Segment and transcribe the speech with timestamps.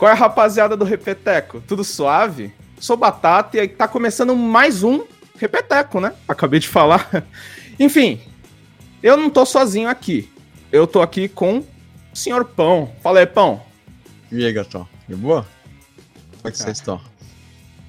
[0.00, 1.60] Qual é a rapaziada do Repeteco?
[1.68, 2.50] Tudo suave?
[2.80, 5.04] Sou Batata e tá começando mais um
[5.36, 6.14] Repeteco, né?
[6.26, 7.06] Acabei de falar.
[7.78, 8.18] Enfim,
[9.02, 10.32] eu não tô sozinho aqui.
[10.72, 11.66] Eu tô aqui com o
[12.14, 12.90] senhor Pão.
[13.02, 13.62] Fala aí, Pão.
[14.32, 14.88] E aí, gatão?
[15.06, 15.46] De boa?
[16.38, 16.98] Como é que vocês estão?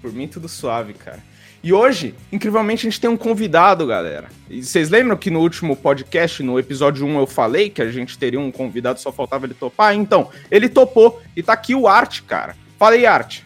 [0.02, 1.23] Por mim, tudo suave, cara.
[1.63, 4.29] E hoje, incrivelmente, a gente tem um convidado, galera.
[4.49, 8.17] E vocês lembram que no último podcast, no episódio 1, eu falei que a gente
[8.17, 9.93] teria um convidado, só faltava ele topar?
[9.93, 11.21] Então, ele topou.
[11.35, 12.55] E tá aqui o Arte, cara.
[12.79, 13.45] Fala aí, Arte.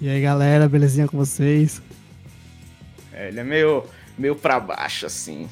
[0.00, 1.82] E aí, galera, belezinha com vocês?
[3.12, 3.84] É, ele é meio,
[4.16, 5.46] meio pra baixo, assim.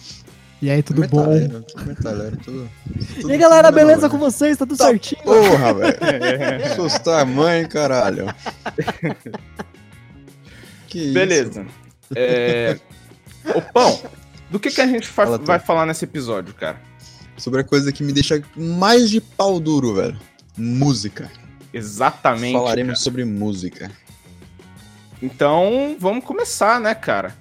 [0.62, 1.20] E aí, tudo bom?
[1.26, 2.70] Metaleiro, metaleiro, tudo,
[3.14, 4.56] tudo- E aí, galera, tudo beleza com vocês?
[4.56, 5.22] Tá tudo Tá certinho?
[5.22, 6.64] Porra, velho.
[6.64, 8.26] Assustar a mãe, caralho.
[10.88, 11.64] Que isso?
[12.14, 12.78] É...
[13.54, 14.00] Ô, Pão,
[14.50, 16.80] do que, que a gente fa- Fala vai falar nesse episódio, cara?
[17.36, 20.18] Sobre a coisa que me deixa mais de pau duro, velho.
[20.56, 21.30] Música.
[21.72, 22.52] Exatamente.
[22.52, 23.02] Falaremos cara.
[23.02, 23.90] sobre música.
[25.22, 27.34] Então, vamos começar, né, cara?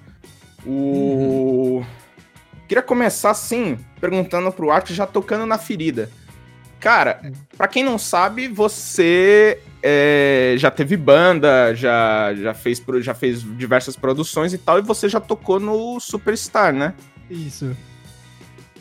[0.66, 1.82] O.
[2.68, 6.10] Queria começar assim, perguntando pro Arte, já tocando na ferida.
[6.78, 7.20] Cara,
[7.56, 13.42] pra quem não sabe, você é, já teve banda, já, já, fez, pro- já fez
[13.56, 16.94] diversas produções e tal, e você já tocou no Superstar, né?
[17.30, 17.76] Isso.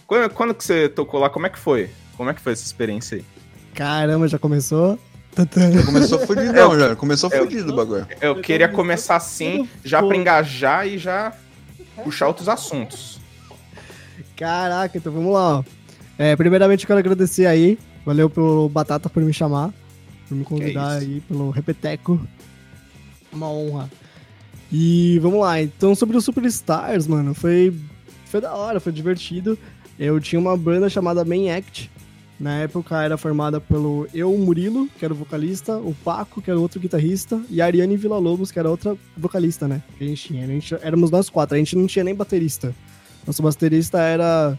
[0.08, 1.30] Quando, quando que você tocou lá?
[1.30, 1.90] Como é que foi?
[2.18, 3.26] Como é que foi essa experiência aí?
[3.76, 4.98] Caramba, já começou?
[5.36, 5.62] Tantã.
[5.86, 6.96] Começou fudidão É, já.
[6.96, 8.08] Começou é, fudido o bagulho.
[8.20, 11.32] Eu queria começar assim, já pra engajar e já
[12.04, 13.20] puxar outros assuntos.
[14.36, 15.64] Caraca, então vamos lá, ó.
[16.18, 17.78] É, primeiramente eu quero agradecer aí.
[18.06, 19.72] Valeu pelo Batata por me chamar.
[20.30, 21.12] Por me convidar isso.
[21.12, 22.20] aí, pelo Repeteco.
[23.34, 23.90] Uma honra.
[24.72, 27.74] E vamos lá, então sobre o Superstars, mano, foi,
[28.26, 29.58] foi da hora, foi divertido.
[29.98, 31.90] Eu tinha uma banda chamada Main Act.
[32.40, 36.58] Na época era formada pelo eu, Murilo, que era o vocalista, o Paco, que era
[36.58, 39.84] outro guitarrista, e a Ariane Villa-Lobos, que era outra vocalista, né?
[39.98, 40.46] Que a gente tinha.
[40.46, 42.74] A gente, éramos nós quatro, a gente não tinha nem baterista.
[43.28, 44.58] Nosso baterista era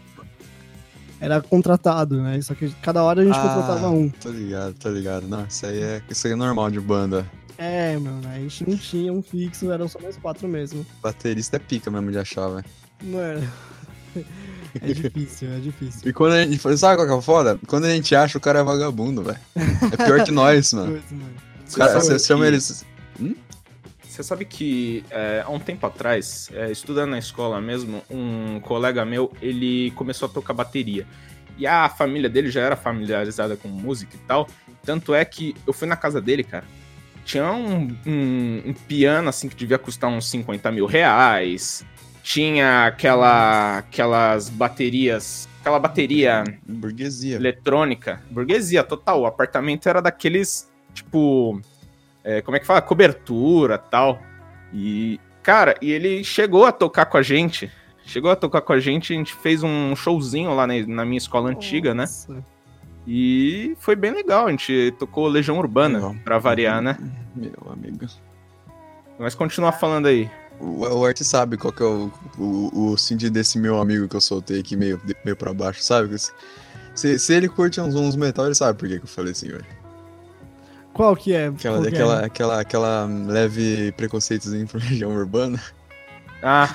[1.21, 2.41] era contratado, né?
[2.41, 3.41] Só que cada hora a gente Ah.
[3.41, 4.09] contratava um.
[4.09, 5.27] Tô ligado, tô ligado.
[5.27, 7.25] Não, isso aí é, isso aí é normal de banda.
[7.57, 10.83] É, mano, a gente não tinha um fixo, eram só nós quatro mesmo.
[11.01, 12.65] Baterista é pica mesmo de achar, velho.
[13.03, 13.47] Mano.
[14.81, 16.01] É difícil, é difícil.
[16.09, 16.57] E quando a gente.
[16.77, 17.59] Sabe qual que é o foda?
[17.67, 19.37] Quando a gente acha, o cara é vagabundo, velho.
[19.53, 20.91] É pior que nós, mano.
[20.93, 21.33] Coisa, mano.
[21.67, 22.85] Os caras, você chama eles.
[24.11, 29.05] Você sabe que é, há um tempo atrás, é, estudando na escola mesmo, um colega
[29.05, 31.07] meu, ele começou a tocar bateria.
[31.57, 34.47] E a família dele já era familiarizada com música e tal.
[34.83, 36.65] Tanto é que eu fui na casa dele, cara.
[37.23, 41.85] Tinha um, um- um piano, assim, que devia custar uns 50 mil reais.
[42.21, 45.47] Tinha aquela, aquelas baterias...
[45.61, 47.35] Aquela bateria Burguesia.
[47.37, 48.21] eletrônica.
[48.29, 49.21] Burguesia, total.
[49.21, 51.61] O apartamento era daqueles, tipo.
[52.23, 52.81] É, como é que fala?
[52.81, 54.21] Cobertura tal.
[54.73, 55.19] E.
[55.43, 57.71] Cara, e ele chegou a tocar com a gente.
[58.05, 61.17] Chegou a tocar com a gente, a gente fez um showzinho lá na, na minha
[61.17, 62.03] escola antiga, né?
[62.03, 62.43] Nossa.
[63.07, 64.47] E foi bem legal.
[64.47, 66.15] A gente tocou Legião Urbana, Legal.
[66.23, 66.97] pra variar, né?
[67.35, 68.05] Meu amigo.
[69.17, 70.29] Mas continua falando aí.
[70.59, 74.15] O, o Art sabe qual que é o, o, o sentido desse meu amigo que
[74.15, 76.15] eu soltei aqui meio, meio pra baixo, sabe?
[76.93, 79.47] Se, se ele curte uns, uns metal, ele sabe por que, que eu falei assim,
[79.47, 79.80] velho.
[80.93, 81.47] Qual que é?
[81.47, 81.91] Aquela, Qual que é?
[81.93, 85.59] aquela, aquela, aquela leve preconceitozinho pra região urbana.
[86.43, 86.67] Ah,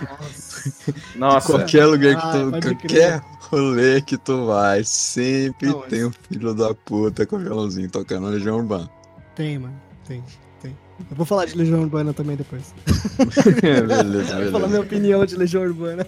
[1.16, 1.53] nossa.
[1.53, 2.50] Qualquer lugar que Ah, tu.
[2.53, 7.91] pode Qualquer rolê que tu vai, sempre Não, tem um filho da puta com violãozinho
[7.91, 8.88] tocando na região urbana.
[9.34, 9.75] Tem, mano.
[10.06, 10.22] Tem,
[10.62, 10.76] tem.
[11.10, 12.72] Eu vou falar de Legião Urbana também depois.
[13.60, 14.81] beleza, Eu vou falar minha beleza.
[14.81, 16.06] opinião de Legião Urbana.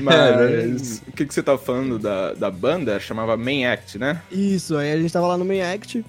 [0.00, 2.98] Mas o que, que você tá falando da, da banda?
[3.00, 4.22] Chamava Main Act, né?
[4.30, 6.04] Isso, aí a gente tava lá no Main Act.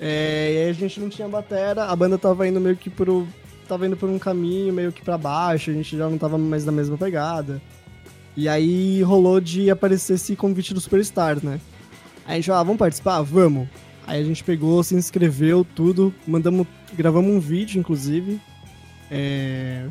[0.00, 3.26] É, e aí a gente não tinha batera, a banda tava indo meio que pro.
[3.66, 6.64] Tava indo por um caminho meio que pra baixo, a gente já não tava mais
[6.64, 7.60] na mesma pegada.
[8.34, 11.60] E aí rolou de aparecer esse convite do Superstar, né?
[12.24, 13.20] Aí a gente falou, ah, vamos participar?
[13.22, 13.68] Vamos.
[14.06, 18.40] Aí a gente pegou, se inscreveu, tudo, mandamos, gravamos um vídeo, inclusive.
[19.10, 19.86] É...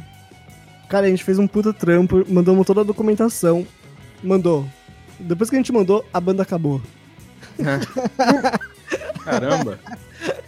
[0.90, 3.68] Cara, a gente fez um puta trampo, mandamos toda a documentação,
[4.24, 4.66] mandou.
[5.20, 6.82] Depois que a gente mandou, a banda acabou.
[9.32, 9.80] Caramba.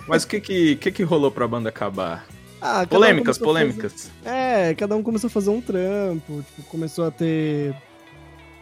[0.07, 2.25] Mas o que que, que que rolou pra banda acabar?
[2.61, 4.11] Ah, cada um Polêmicas, fazer- polêmicas.
[4.25, 7.75] É, cada um começou a fazer um trampo, tipo, começou a ter.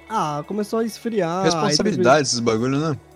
[0.09, 1.43] Ah, começou a esfriar.
[1.45, 2.95] Responsabilidade, esses bagulho, né?
[2.95, 3.07] teve-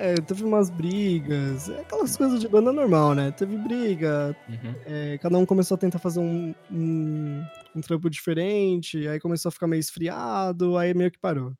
[0.00, 1.68] é, teve umas brigas.
[1.68, 3.30] é Aquelas coisas de banda normal, né?
[3.32, 4.74] Teve briga, Uhum.
[4.86, 7.42] é, cada um começou a tentar fazer um, um,
[7.76, 11.52] um trampo diferente, aí começou a ficar meio esfriado, aí meio que parou.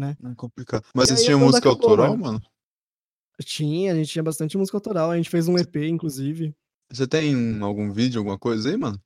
[0.00, 0.84] É complicado.
[0.94, 2.40] Mas E a tinham música acabou, autoral, mano.
[3.44, 5.10] Tinha, a gente tinha bastante música autoral.
[5.10, 6.54] A gente fez um EP, inclusive.
[6.92, 9.00] Você tem um- algum vídeo, alguma coisa aí, mano?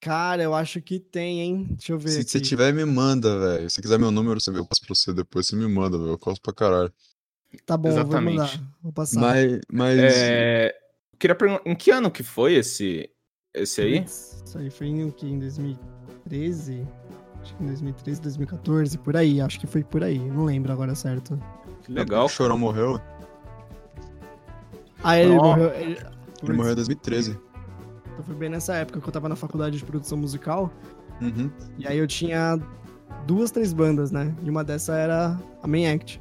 [0.00, 1.66] Cara, eu acho que tem, hein?
[1.70, 2.30] Deixa eu ver Se aqui.
[2.30, 3.68] você tiver, me manda, velho.
[3.70, 6.10] Se quiser meu número, você- eu passo pra você depois, você me manda, velho.
[6.10, 6.92] Eu posso pra caralho.
[7.66, 8.36] Tá bom, eu vou Exatamente.
[8.36, 8.74] mandar.
[8.82, 9.20] Vou passar.
[9.20, 10.74] Mas, mas É,
[11.18, 13.10] queria perguntar, em que ano que foi esse,
[13.54, 14.04] esse aí?
[14.04, 15.26] Isso aí foi em, o quê?
[15.26, 16.86] em 2013?
[17.42, 19.40] Acho que em 2013, 2014, por aí.
[19.40, 20.18] Acho que foi por aí.
[20.18, 21.40] Não lembro agora certo.
[21.88, 22.26] Que legal.
[22.26, 23.00] O Chorão morreu.
[25.02, 25.70] Ah, ele morreu.
[25.74, 25.98] Ele,
[26.42, 27.38] Ele morreu em 2013.
[28.12, 30.70] então foi bem nessa época que eu tava na faculdade de produção musical.
[31.20, 31.50] Uhum.
[31.78, 32.58] E aí eu tinha
[33.26, 34.32] duas, três bandas, né?
[34.42, 36.20] E uma dessa era a Main Act.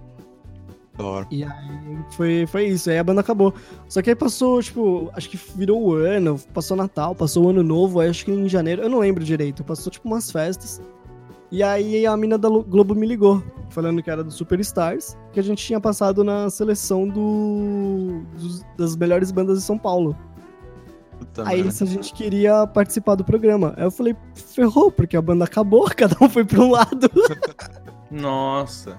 [1.00, 1.28] Hora.
[1.30, 3.54] E aí foi, foi isso, aí a banda acabou.
[3.88, 7.62] Só que aí passou, tipo, acho que virou o ano, passou Natal, passou o ano
[7.62, 10.82] novo, aí acho que em janeiro, eu não lembro direito, passou tipo umas festas.
[11.52, 15.40] E aí a mina da Lo- Globo me ligou, falando que era do Superstars, que
[15.40, 20.16] a gente tinha passado na seleção do, dos- das melhores bandas de São Paulo.
[21.20, 23.74] Puta aí se a gente queria participar do programa.
[23.76, 27.10] Aí eu falei, ferrou, porque a banda acabou, cada um foi pra um lado.
[28.12, 28.98] Nossa.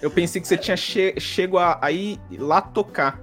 [0.00, 3.20] Eu pensei que você tinha che chego a, a ir lá tocar.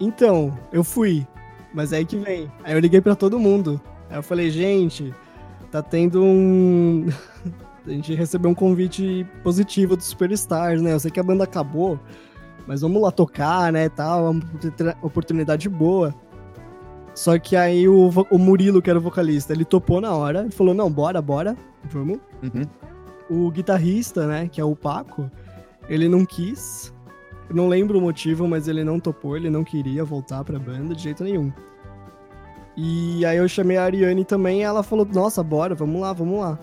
[0.00, 1.26] Então, eu fui.
[1.72, 2.50] Mas é aí que vem.
[2.64, 3.80] Aí eu liguei pra todo mundo.
[4.10, 5.14] Aí eu falei, gente,
[5.70, 7.06] tá tendo um.
[7.88, 10.92] A gente recebeu um convite positivo do Superstars, né?
[10.92, 11.98] Eu sei que a banda acabou,
[12.66, 13.88] mas vamos lá tocar, né?
[13.88, 16.14] Tal, uma oportuni- oportunidade boa.
[17.14, 20.40] Só que aí o, o Murilo, que era o vocalista, ele topou na hora.
[20.42, 21.56] Ele falou: não, bora, bora,
[21.90, 22.18] vamos.
[22.42, 22.62] Uhum.
[23.46, 25.30] O guitarrista, né, que é o Paco,
[25.88, 26.94] ele não quis.
[27.50, 30.94] Eu não lembro o motivo, mas ele não topou, ele não queria voltar pra banda
[30.94, 31.52] de jeito nenhum.
[32.76, 36.38] E aí eu chamei a Ariane também e ela falou: Nossa, bora, vamos lá, vamos
[36.38, 36.58] lá.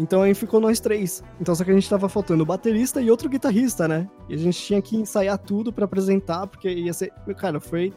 [0.00, 1.22] Então aí ficou nós três.
[1.40, 4.08] Então só que a gente tava faltando o baterista e outro guitarrista, né?
[4.28, 7.12] E a gente tinha que ensaiar tudo pra apresentar, porque ia ser.
[7.36, 7.92] Cara, foi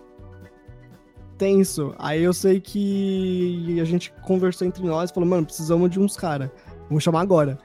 [1.37, 1.93] tenso.
[1.97, 6.49] Aí eu sei que a gente conversou entre nós, falou, mano, precisamos de uns caras.
[6.89, 7.57] Vamos chamar agora.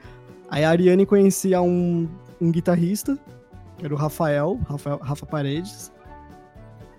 [0.49, 3.17] Aí a Ariane conhecia um, um guitarrista,
[3.77, 5.91] que era o Rafael, Rafael Rafa Paredes,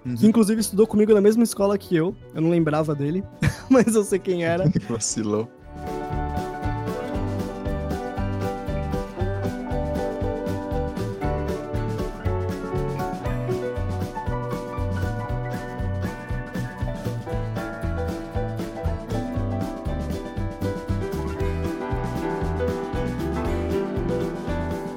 [0.04, 0.16] Uhum.
[0.16, 2.12] que inclusive estudou comigo na mesma escola que eu.
[2.34, 3.22] Eu não lembrava dele,
[3.70, 4.64] mas eu sei quem era.
[4.90, 5.48] Vacilou.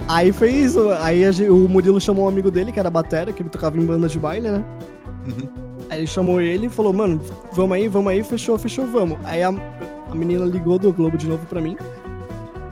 [0.08, 0.90] Aí foi isso.
[1.00, 3.86] Aí a o Murilo chamou um amigo dele, que era batera, que ele tocava em
[3.86, 4.64] banda de baile, né?
[5.28, 5.66] Uhum.
[5.90, 7.22] Aí ele chamou ele e falou, mano,
[7.52, 9.18] vamos aí, vamos aí, fechou, fechou, vamos.
[9.24, 11.78] Aí a, a menina ligou do Globo de novo pra mim.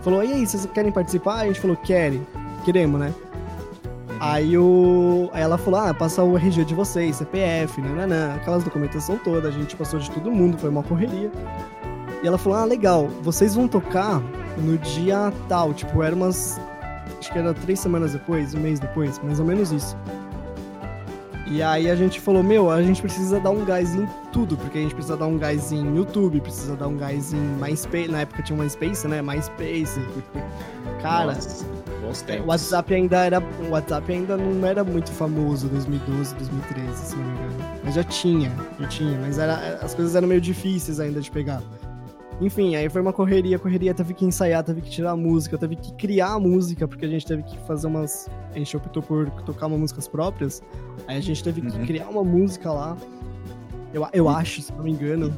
[0.02, 1.42] Falou, e aí, vocês querem participar?
[1.42, 2.26] A gente falou, querem.
[2.66, 3.14] Queremos, né?
[4.20, 5.30] Aí, o...
[5.34, 9.52] aí ela falou, ah, passa o RG de vocês, CPF, nananã, aquelas documentação toda, a
[9.52, 11.32] gente passou de todo mundo, foi uma correria.
[12.24, 14.22] E ela falou, ah, legal, vocês vão tocar
[14.58, 16.60] no dia tal, tipo, era umas,
[17.20, 19.98] acho que era três semanas depois, um mês depois, mais ou menos isso.
[21.48, 24.78] E aí a gente falou, meu, a gente precisa dar um gás em tudo, porque
[24.78, 28.22] a gente precisa dar um gás em YouTube, precisa dar um gás em MySpace, na
[28.22, 30.00] época tinha MySpace, né, MySpace.
[31.02, 31.66] Cara, Nossa,
[32.04, 32.48] bons o.
[32.48, 33.40] WhatsApp ainda era.
[33.40, 37.54] O WhatsApp ainda não era muito famoso 2012, 2013, se não me engano.
[37.84, 39.20] Mas já tinha, já tinha.
[39.20, 41.62] Mas era, as coisas eram meio difíceis ainda de pegar.
[42.44, 45.76] Enfim, aí foi uma correria, correria, teve que ensaiar, teve que tirar a música, teve
[45.78, 48.28] que criar a música, porque a gente teve que fazer umas.
[48.54, 50.62] A gente optou por tocar umas músicas próprias.
[51.08, 51.86] Aí a gente teve que Uhum.
[51.86, 52.98] criar uma música lá.
[53.94, 55.34] Eu, eu acho, se não me engano.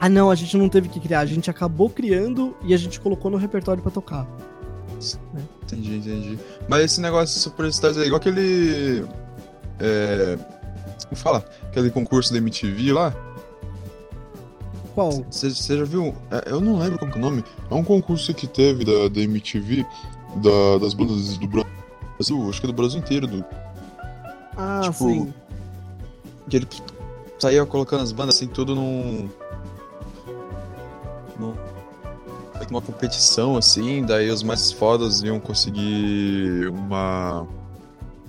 [0.00, 2.98] Ah, não, a gente não teve que criar, a gente acabou criando e a gente
[3.00, 4.26] colocou no repertório pra tocar.
[5.62, 6.38] Entendi, entendi.
[6.68, 9.04] Mas esse negócio de Superstars é igual aquele.
[9.78, 10.38] É.
[11.08, 11.44] Como fala?
[11.64, 13.14] Aquele concurso da MTV lá.
[14.94, 15.24] Qual?
[15.30, 16.14] Você já viu?
[16.30, 17.44] É, eu não lembro como que é o nome.
[17.70, 19.86] É um concurso que teve da, da MTV,
[20.36, 23.26] da- das bandas do Brasil, acho que é do Brasil inteiro.
[23.26, 23.44] Do,
[24.56, 25.34] Ah, Tipo, sim.
[26.48, 26.68] que ele
[27.38, 29.28] saía colocando as bandas assim, tudo num.
[31.38, 31.54] num
[32.70, 37.46] uma competição assim, daí os mais fodas iam conseguir uma.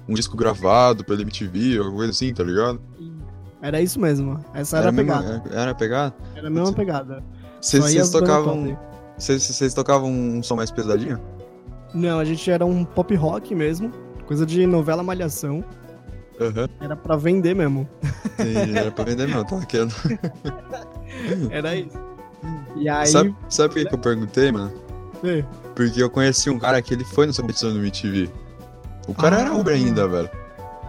[0.09, 2.81] um disco gravado pela MTV, alguma coisa assim, tá ligado?
[3.63, 4.39] Era isso mesmo.
[4.53, 5.41] Essa era, a mesmo- pegada.
[5.49, 6.13] era- era a pegada?
[6.35, 7.23] Era a mesma pegada.
[7.61, 8.77] Vocês tocavam.
[9.17, 11.19] Vocês tocavam um som mais pesadinho?
[11.93, 13.89] Não, a gente era um pop rock mesmo.
[14.27, 15.63] Coisa de novela malhação.
[16.41, 16.67] Aham.
[16.81, 17.87] Era pra vender mesmo.
[18.39, 19.93] Entendi, Era pra vender mesmo, tava querendo.
[21.51, 21.97] Era isso.
[22.75, 23.05] E aí.
[23.07, 24.71] Sabe, sabe por que, que eu perguntei, mano?
[25.23, 25.43] é,
[25.75, 28.29] Porque eu conheci um cara que ele foi nessa competição do MTV.
[29.07, 29.41] O cara Ah.
[29.41, 30.29] era Uber ainda, velho.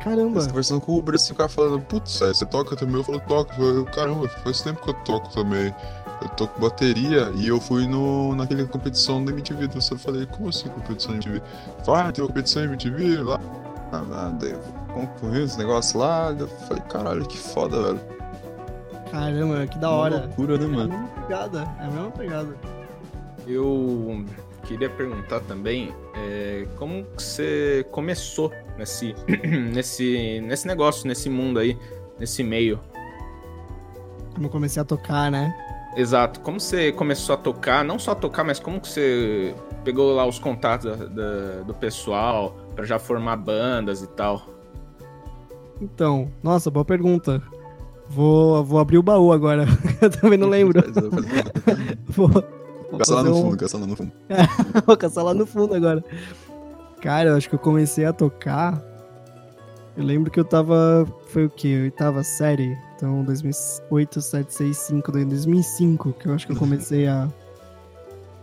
[0.05, 0.41] Caramba.
[0.41, 2.97] Você conversando com o Uber, assim, o cara falando, putz, é, você toca também?
[2.97, 3.53] Eu falo, toco.
[3.59, 5.75] Eu falei, caramba, faz tempo que eu toco também.
[6.23, 9.65] Eu toco bateria e eu fui no, naquela competição da MTV.
[9.65, 11.43] Então eu falei, como assim competição da MTV?
[11.87, 13.41] Vai, tem uma competição da MTV lá.
[13.93, 14.61] Ah, daí eu
[14.93, 16.35] concorri esse negócio lá.
[16.39, 18.01] Eu falei, caralho, que foda, velho.
[19.11, 20.17] Caramba, que da Uma hora.
[20.27, 20.89] loucura, né, É a mano?
[20.93, 22.57] mesma pegada, é a mesma pegada.
[23.47, 24.25] Eu
[24.65, 29.15] queria perguntar também é, como que você começou nesse,
[29.73, 31.77] nesse, nesse negócio, nesse mundo aí,
[32.19, 32.79] nesse meio.
[34.35, 35.55] Como eu comecei a tocar, né?
[35.97, 36.41] Exato.
[36.41, 39.55] Como você começou a tocar, não só a tocar, mas como que você
[39.85, 44.43] pegou lá os contatos da- da- do pessoal pra já formar bandas e tal?
[45.81, 47.41] Então, nossa, boa pergunta.
[48.09, 49.67] Vou, vou abrir o baú agora.
[50.03, 50.81] eu também não lembro.
[52.09, 54.13] Vou, vou Caça lá no um- fundo, caça lá no fundo.
[54.87, 56.05] Vou caçar lá no fundo agora.
[57.05, 58.83] Cara, eu acho que eu comecei a tocar.
[59.95, 61.07] Eu lembro que eu tava.
[61.27, 61.83] Foi o quê?
[61.83, 62.79] Oitava série.
[62.97, 65.13] Então, 2008, 7, 6, 5.
[65.13, 67.29] daí 2005 que eu acho que eu comecei a.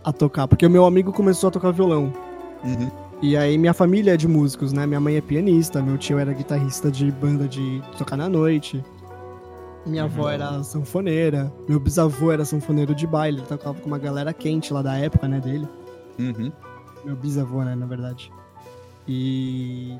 [0.04, 0.46] a tocar.
[0.46, 2.12] Porque o meu amigo começou a tocar violão.
[2.62, 2.88] Uhum.
[3.20, 4.86] E aí, minha família é de músicos, né?
[4.86, 8.80] Minha mãe é pianista, meu tio era guitarrista de banda de tocar na noite.
[9.84, 14.32] Minha avó era sanfoneira, meu bisavô era sanfoneiro de baile, ele tocava com uma galera
[14.32, 15.66] quente lá da época, né, dele.
[16.16, 16.52] Uhum.
[17.04, 18.30] Meu bisavô, né, na verdade.
[19.06, 19.96] E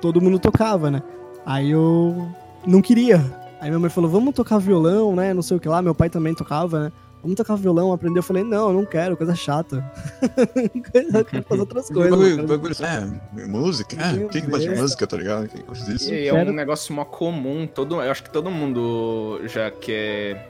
[0.00, 1.02] todo mundo tocava, né?
[1.44, 2.28] Aí eu
[2.66, 3.16] não queria.
[3.60, 5.34] Aí minha mãe falou, vamos tocar violão, né?
[5.34, 5.82] Não sei o que lá.
[5.82, 6.92] Meu pai também tocava, né?
[7.22, 8.18] Vamos tocar violão, aprender.
[8.18, 9.84] Eu falei, não, eu não quero, coisa chata.
[11.14, 12.10] eu quero fazer outras coisas.
[12.10, 13.96] Bagulho, bagulho, é, música?
[14.02, 15.48] É, quem que gosta de música, tá ligado?
[15.48, 16.12] Quem gosta disso?
[16.12, 17.66] E é um negócio mó comum.
[17.66, 20.48] Todo, eu acho que todo mundo já quer.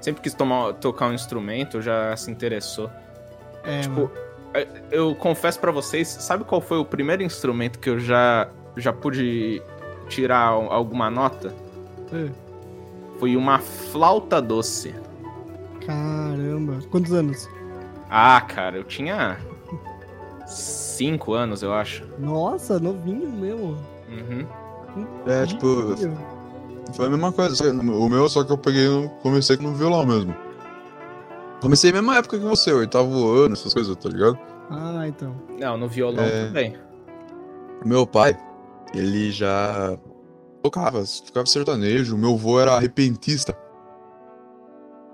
[0.00, 2.88] Sempre quis tomar, tocar um instrumento, já se interessou.
[3.64, 4.27] É, Tipo, mano.
[4.90, 9.62] Eu confesso pra vocês, sabe qual foi o primeiro instrumento que eu já, já pude
[10.08, 11.54] tirar alguma nota?
[12.12, 12.28] É.
[13.18, 14.94] Foi uma flauta doce.
[15.84, 16.78] Caramba.
[16.90, 17.48] Quantos anos?
[18.10, 19.38] Ah, cara, eu tinha
[20.46, 22.04] cinco anos, eu acho.
[22.18, 23.76] Nossa, novinho mesmo.
[24.08, 24.46] Uhum.
[25.26, 25.94] É, tipo,
[26.94, 27.70] foi a mesma coisa.
[27.70, 28.88] O meu, só que eu peguei,
[29.22, 30.34] comecei no violão mesmo.
[31.60, 34.38] Comecei na mesma época que você, oitavo ano, essas coisas, tá ligado?
[34.70, 35.34] Ah, então.
[35.58, 36.46] Não, no violão É.
[36.46, 36.76] também.
[37.84, 38.36] Meu pai,
[38.94, 39.98] ele já
[40.62, 42.16] tocava, tocava sertanejo.
[42.16, 43.56] Meu avô era repentista.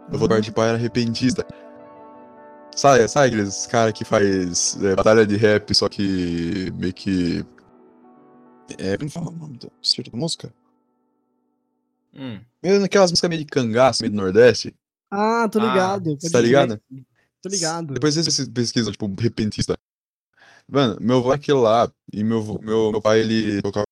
[0.08, 1.46] Meu avô parte de pai era repentista.
[2.76, 7.44] Sabe, sabe aqueles cara que faz é, batalha de rap, só que meio que.
[8.78, 9.68] É, como fala o nome da
[10.12, 10.52] música?
[12.14, 12.40] Hum.
[12.62, 14.74] Meio naquelas músicas meio de cangaço, meio do Nordeste.
[15.14, 16.04] Ah, tô Ah, ligado.
[16.04, 16.82] Você pode tá ligado?
[17.42, 17.94] Tô ligado.
[17.94, 19.76] Depois vocês pesquisam, tipo, repentista.
[20.68, 23.84] Mano, meu avô é aquele lá, e meu, vô- meu, meu pai, ele tocava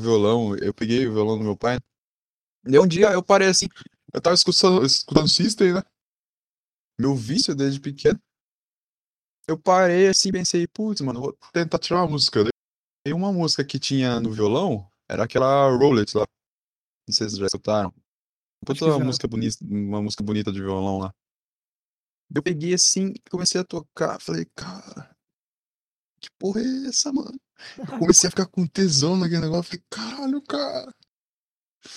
[0.00, 1.78] violão, eu peguei o violão do meu pai.
[2.66, 3.66] E um dia eu parei assim,
[4.12, 5.82] eu tava escutando, escutando System, né?
[6.98, 8.18] Meu vício desde pequeno.
[9.46, 12.40] Eu parei assim, pensei, putz, mano, vou tentar tirar uma música.
[13.06, 16.24] E uma música que tinha no violão era aquela Rolex lá.
[17.06, 17.92] Não sei se vocês já escutaram.
[18.64, 21.14] Que uma música bonita, uma música bonita de violão lá.
[22.34, 25.14] Eu peguei assim, comecei a tocar, falei, cara,
[26.20, 27.38] que porra é essa, mano?
[27.78, 30.92] Eu comecei a ficar com tesão naquele negócio, falei, caralho, cara,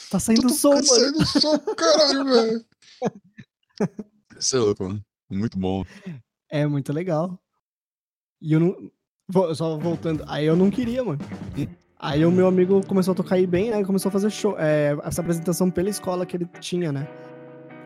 [0.10, 0.84] Tá saindo tô som, mano.
[0.86, 2.66] saindo som, caralho, velho.
[4.38, 5.06] Isso é louco, mano.
[5.30, 5.84] Muito bom.
[6.50, 7.40] É muito legal.
[8.42, 9.56] E eu não.
[9.56, 10.24] Só voltando.
[10.28, 11.20] Aí eu não queria, mano.
[12.00, 13.84] Aí o meu amigo começou a tocar aí bem, né?
[13.84, 14.56] Começou a fazer show.
[14.60, 17.08] é, essa apresentação pela escola que ele tinha, né?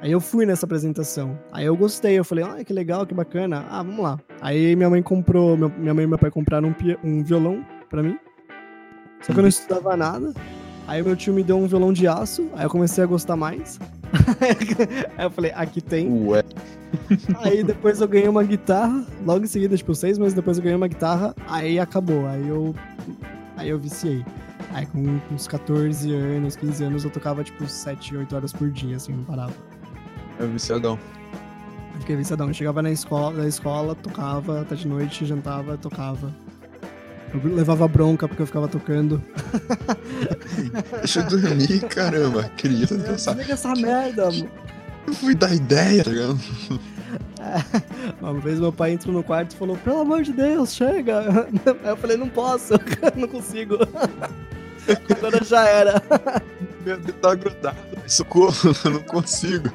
[0.02, 1.38] Aí eu fui nessa apresentação.
[1.52, 2.18] Aí eu gostei.
[2.18, 3.66] Eu falei, ah, que legal, que bacana.
[3.70, 4.20] Ah, vamos lá.
[4.42, 5.56] Aí minha mãe comprou.
[5.56, 8.18] minha mãe e meu pai compraram um, um violão pra mim.
[9.22, 10.34] Só que eu não estudava nada.
[10.88, 12.50] Aí meu tio me deu um violão de aço.
[12.56, 13.80] Aí eu comecei a gostar mais.
[15.18, 16.12] aí eu falei, aqui tem.
[16.28, 16.44] Ué.
[17.40, 20.76] Aí depois eu ganhei uma guitarra, logo em seguida, tipo, seis meses depois eu ganhei
[20.76, 22.76] uma guitarra, aí acabou, aí eu.
[23.62, 24.26] Aí eu viciei.
[24.74, 28.96] Aí com uns 14 anos, 15 anos, eu tocava tipo 7, 8 horas por dia,
[28.96, 29.54] assim, não parava.
[30.40, 30.98] É viciadão.
[31.94, 32.48] Eu fiquei viciadão.
[32.48, 36.34] Eu chegava na escola, da escola, tocava até de noite, jantava, tocava.
[37.32, 39.22] Eu levava bronca porque eu ficava tocando.
[40.98, 42.46] Deixa eu dormir, caramba.
[42.58, 43.34] Criança pensar.
[43.34, 44.50] Desliga essa merda, mano.
[45.06, 46.40] Eu fui dar ideia, tá ligado?
[48.22, 51.20] Uma vez meu pai entrou no quarto e falou, pelo amor de Deus, chega.
[51.84, 52.74] Aí eu falei, não posso,
[53.16, 53.78] não consigo.
[55.10, 56.02] Agora já era.
[56.86, 57.78] Meu dedo tá grudado.
[58.08, 59.72] Socorro, eu não consigo.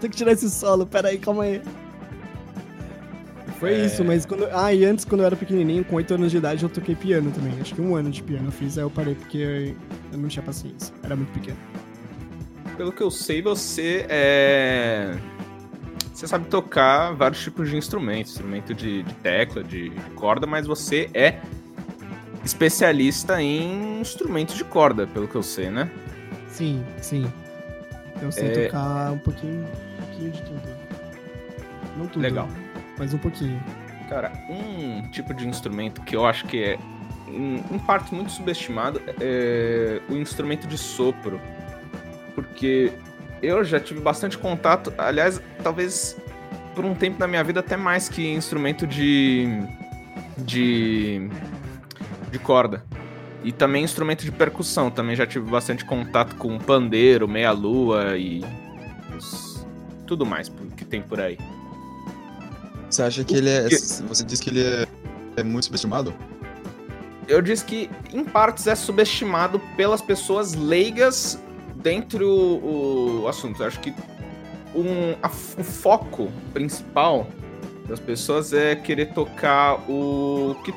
[0.00, 1.60] Tem que tirar esse solo, pera aí, calma aí.
[3.58, 3.86] Foi É.
[3.86, 4.46] isso, mas quando.
[4.52, 7.30] Ah, e antes, quando eu era pequenininho, com 8 anos de idade, eu toquei piano
[7.30, 7.52] também.
[7.60, 9.74] Acho que um ano de piano eu fiz, aí eu parei porque
[10.12, 10.92] eu não tinha paciência.
[11.02, 11.56] Era muito pequeno.
[12.76, 15.16] Pelo que eu sei, você é.
[16.22, 20.68] Você sabe tocar vários tipos de instrumentos, instrumento de, de tecla, de, de corda, mas
[20.68, 21.40] você é
[22.44, 25.90] especialista em instrumentos de corda, pelo que eu sei, né?
[26.46, 27.26] Sim, sim.
[28.22, 28.66] Eu sei É.
[28.66, 30.62] tocar um pouquinho, um pouquinho de tudo.
[31.96, 32.22] Não tudo.
[32.22, 32.48] Legal.
[32.96, 33.60] Mas um pouquinho.
[34.08, 36.78] Cara, um tipo de instrumento que eu acho que é,
[37.26, 41.40] em, em parte, muito subestimado é o instrumento de sopro.
[42.36, 42.92] Porque
[43.42, 46.16] eu já tive bastante contato, aliás, talvez
[46.74, 49.46] por um tempo na minha vida até mais que instrumento de.
[50.38, 51.28] de.
[52.30, 52.84] de corda.
[53.44, 58.44] E também instrumento de percussão, também já tive bastante contato com pandeiro, meia-lua e.
[59.16, 59.66] os-
[60.06, 61.36] tudo mais que tem por aí.
[62.88, 63.68] Você acha que ele é.
[63.68, 64.86] Você disse que ele é,
[65.36, 66.14] é muito subestimado?
[67.28, 71.40] eu disse que em partes é subestimado pelas pessoas leigas
[71.82, 73.62] dentro o, assunto.
[73.64, 73.92] Acho que
[74.74, 77.26] um, a o foco principal
[77.88, 80.72] das pessoas é querer tocar o que,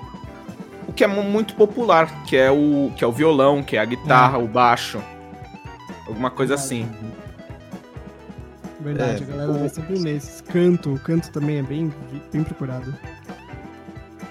[0.87, 3.79] o que é mu- muito popular, que é o que é o violão, que é
[3.79, 5.01] a guitarra, o baixo,
[6.07, 6.89] alguma coisa assim.
[8.81, 10.41] Verdade, É, a galera o- vai sempre nesses.
[10.41, 11.93] Canto, o canto também é bem,
[12.31, 12.93] bem procurado.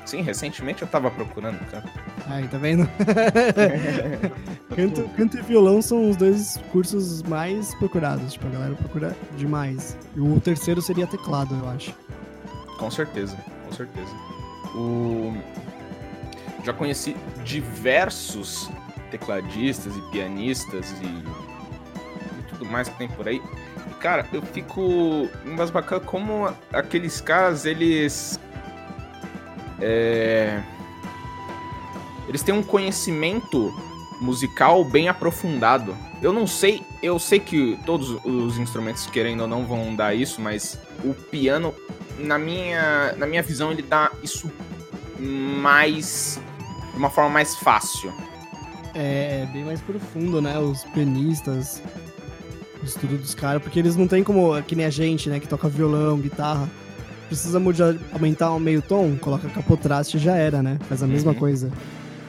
[0.04, 1.84] Sim, recentemente eu tava procurando, cara.
[2.26, 2.88] Aí, tá vendo?
[4.74, 8.32] canto, canto e violão são os dois cursos mais procurados.
[8.32, 9.96] Tipo, a galera procura demais.
[10.16, 11.94] E o terceiro seria teclado, eu acho.
[12.78, 14.10] Com certeza, com certeza.
[14.74, 15.36] O...
[16.64, 17.14] Já conheci
[17.44, 18.70] diversos
[19.10, 21.06] tecladistas e pianistas e...
[21.06, 23.42] e tudo mais que tem por aí.
[23.90, 28.40] E, cara, eu fico embasbacado como aqueles caras, eles.
[29.78, 30.62] É...
[32.28, 33.72] Eles têm um conhecimento
[34.20, 35.94] musical bem aprofundado.
[36.22, 40.40] Eu não sei, eu sei que todos os instrumentos, querendo ou não, vão dar isso,
[40.40, 41.74] mas o piano
[42.18, 44.50] na minha, na minha visão, ele dá isso
[45.18, 46.40] mais.
[46.92, 48.12] de uma forma mais fácil.
[48.94, 50.58] É, é bem mais profundo, né?
[50.58, 51.82] Os pianistas,
[52.80, 55.40] o estudo dos caras, porque eles não tem como, que nem a gente, né?
[55.40, 56.70] Que toca violão, guitarra.
[57.26, 60.78] Precisa mudar, aumentar um meio tom, coloca capotraste e já era, né?
[60.88, 61.38] Faz a mesma Uhum.
[61.38, 61.72] coisa.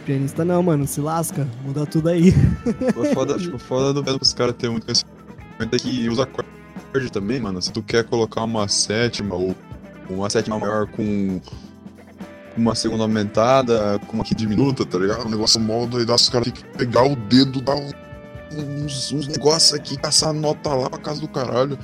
[0.06, 2.30] Pianista não, mano, se lasca, muda tudo aí.
[2.96, 7.12] O foda, tipo, foda do mesmo os caras terem muito conhecimento é que usa acorde
[7.12, 7.60] também, mano.
[7.62, 9.56] Se tu quer colocar uma sétima ou
[10.10, 11.42] uma sétima maior com
[12.56, 15.26] uma segunda aumentada, com uma aqui diminuta, tá ligado?
[15.26, 17.90] O negócio mó doidaço, os caras têm que pegar o dedo, dar um-
[18.86, 21.78] uns, uns negócios aqui, caçar a nota lá pra casa do caralho.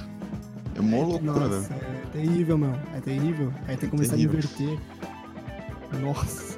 [0.76, 1.56] É mó loucura, né?
[1.58, 2.74] Nossa, é terrível, meu.
[2.96, 3.52] É terrível.
[3.68, 4.40] Aí tem que começar terrível.
[4.40, 4.80] a inverter.
[6.02, 6.51] Nossa.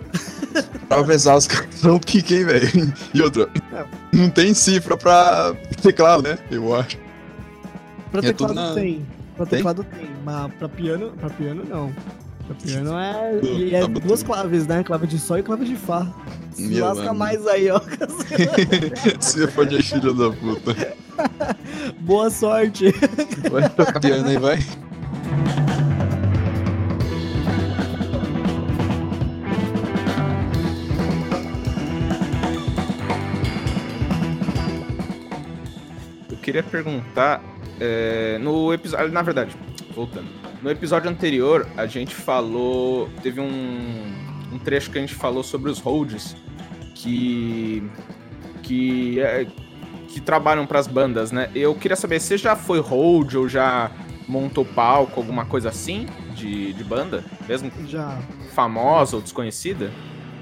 [0.88, 2.94] Pra pesar os caras são pique, hein, velho?
[3.14, 3.86] E outra, É.
[4.12, 6.38] não tem cifra pra teclado, né?
[6.52, 6.98] Eu acho.
[8.12, 9.06] Pra É teclado na- tem.
[9.36, 9.58] Pra Tem?
[9.58, 11.92] teclado tem, mas pra piano, pra piano não.
[12.46, 13.40] Pra piano é.
[13.42, 14.84] E é tá duas claves, né?
[14.84, 16.06] Clave de sol e clave de fá.
[16.52, 17.16] Se Meu lasca amigo.
[17.16, 17.80] mais aí, ó.
[19.20, 20.94] Você pode é filho da puta.
[22.02, 22.94] Boa sorte.
[23.50, 24.60] Vai tocar piano aí, vai.
[36.44, 37.42] Queria perguntar.
[37.80, 39.12] é, no episódio.
[39.12, 39.56] Na verdade,
[39.96, 40.28] voltando.
[40.62, 43.10] No episódio anterior, a gente falou.
[43.24, 44.04] Teve um,
[44.54, 46.36] um trecho que a gente falou sobre os holds
[46.96, 47.84] que.
[48.62, 49.20] que.
[49.20, 49.48] é,
[50.10, 51.50] que trabalham pras bandas, né?
[51.56, 53.90] Eu queria saber, você já foi hold ou já
[54.28, 56.06] montou palco, alguma coisa assim?
[56.36, 57.24] De, de banda?
[57.48, 58.20] Mesmo Já.
[58.54, 59.92] famosa ou desconhecida?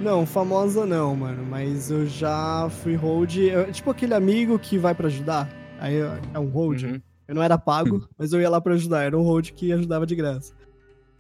[0.02, 1.46] Não, famosa não, mano.
[1.50, 3.38] Mas eu já fui hold.
[3.38, 5.48] eu- tipo aquele amigo que vai pra ajudar.
[5.82, 5.96] Aí
[6.34, 6.84] é um hold.
[6.84, 7.02] Uhum.
[7.28, 9.04] Eu não era pago, mas eu ia lá pra ajudar.
[9.04, 10.54] Era um hold que ajudava de graça.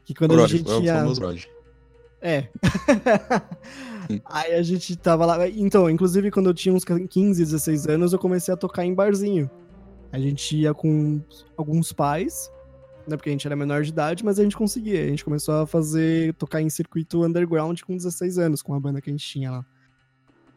[0.05, 1.03] Que quando a Brody, gente é o ia.
[1.03, 1.49] Brody.
[2.21, 2.47] É.
[4.25, 5.49] Aí a gente tava lá.
[5.49, 9.49] Então, inclusive, quando eu tinha uns 15, 16 anos, eu comecei a tocar em barzinho.
[10.11, 11.21] A gente ia com
[11.57, 12.51] alguns pais,
[13.07, 13.17] né?
[13.17, 15.03] Porque a gente era menor de idade, mas a gente conseguia.
[15.03, 19.01] A gente começou a fazer, tocar em circuito underground com 16 anos, com a banda
[19.01, 19.65] que a gente tinha lá.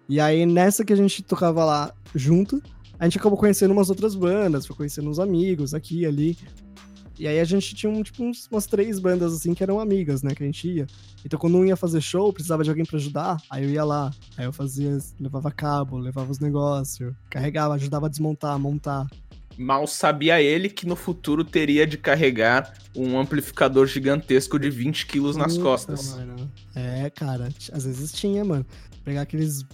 [0.08, 2.60] E aí, nessa que a gente tocava lá junto,
[2.98, 6.38] a gente acabou conhecendo umas outras bandas, foi conhecendo uns amigos aqui e ali.
[7.16, 10.22] E aí a gente tinha um, tipo, uns- umas três bandas assim que eram amigas,
[10.22, 10.34] né?
[10.34, 10.86] Que a gente ia.
[11.24, 14.10] Então quando um ia fazer show, precisava de alguém pra ajudar, aí eu ia lá.
[14.36, 19.06] Aí eu fazia, levava cabo, levava os negócios, carregava, ajudava a desmontar, montar.
[19.56, 25.36] Mal sabia ele que no futuro teria de carregar um amplificador gigantesco de 20 quilos
[25.36, 26.16] nas costas.
[26.16, 26.50] mano.
[26.74, 28.66] É, cara, às vezes tinha, mano.
[29.04, 29.64] Pegar aqueles.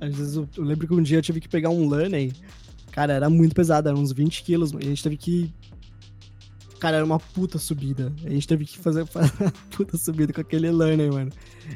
[0.00, 2.32] Às vezes eu, eu lembro que um dia eu tive que pegar um Laney.
[2.98, 4.72] Cara, era muito pesado, era uns 20 quilos.
[4.72, 5.54] E a gente teve que.
[6.80, 8.12] Cara, era uma puta subida.
[8.24, 11.30] A gente teve que fazer uma puta subida com aquele Laney, mano.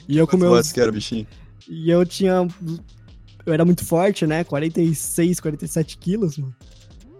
[0.08, 1.24] E eu com watts que era, bichinho?
[1.68, 2.48] E eu tinha.
[3.46, 4.42] Eu era muito forte, né?
[4.42, 6.56] 46, 47 quilos, mano.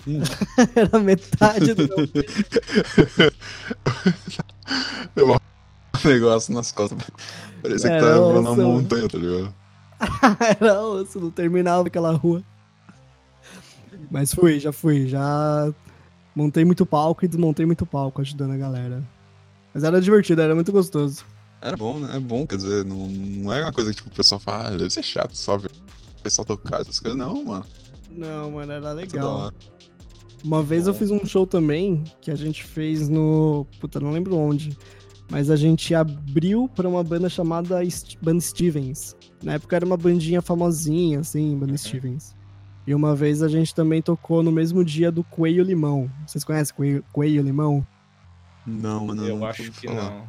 [0.09, 0.19] Hum.
[0.75, 2.09] era metade do meu
[5.15, 5.31] Deu
[6.05, 6.99] um negócio nas costas.
[7.63, 8.65] Parecia que tava mano.
[8.65, 9.55] montanha, tá ligado?
[10.61, 12.43] Era osso, não terminava aquela rua.
[14.11, 15.73] Mas fui, já fui, já
[16.35, 19.03] montei muito palco e desmontei muito palco ajudando a galera.
[19.75, 21.25] Mas era divertido, era muito gostoso.
[21.61, 22.17] Era bom, né?
[22.17, 24.71] É bom, quer dizer, não, não é uma coisa que tipo, o pessoal fala, ah,
[24.71, 25.71] deve ser chato só ver
[26.19, 27.19] o pessoal tocar essas coisas.
[27.19, 27.65] Não, mano.
[28.11, 29.53] Não, mano, era legal.
[30.45, 33.65] Uma vez eu fiz um show também que a gente fez no.
[33.81, 34.77] Puta, não lembro onde.
[35.31, 39.17] Mas a gente abriu pra uma banda chamada Est- Banda Stevens.
[39.43, 42.35] Na época era uma bandinha famosinha, assim, Banda Stevens.
[42.87, 46.11] E uma vez a gente também tocou no mesmo dia do Coelho Limão.
[46.27, 47.87] Vocês conhecem Coelho, Coelho Limão?
[48.67, 49.27] Não, mano.
[49.27, 50.11] Eu não acho que falar.
[50.11, 50.27] não.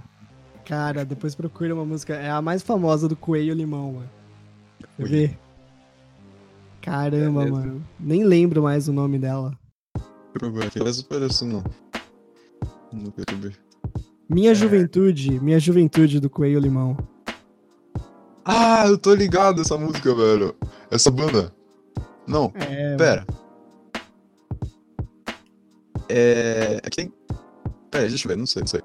[0.66, 2.14] Cara, depois procura uma música.
[2.16, 4.10] É a mais famosa do Coelho Limão, mano.
[4.98, 5.40] Quer ver?
[6.82, 7.84] Caramba, É mano.
[8.00, 9.58] Nem lembro mais o nome dela.
[10.34, 11.64] Procura aqui, mas parece não.
[12.92, 13.60] Não quero ver.
[14.30, 14.56] Minha É.
[14.56, 16.98] Juventude, Minha Juventude do Coelho Limão.
[18.46, 20.56] Ah, eu tô ligado essa música, velho.
[20.92, 21.54] Essa banda.
[22.28, 23.26] Não, É, pera.
[26.10, 26.78] É.
[26.86, 27.14] Aqui tem.
[27.92, 28.82] Pera, deixa eu ver, não sei, não sei.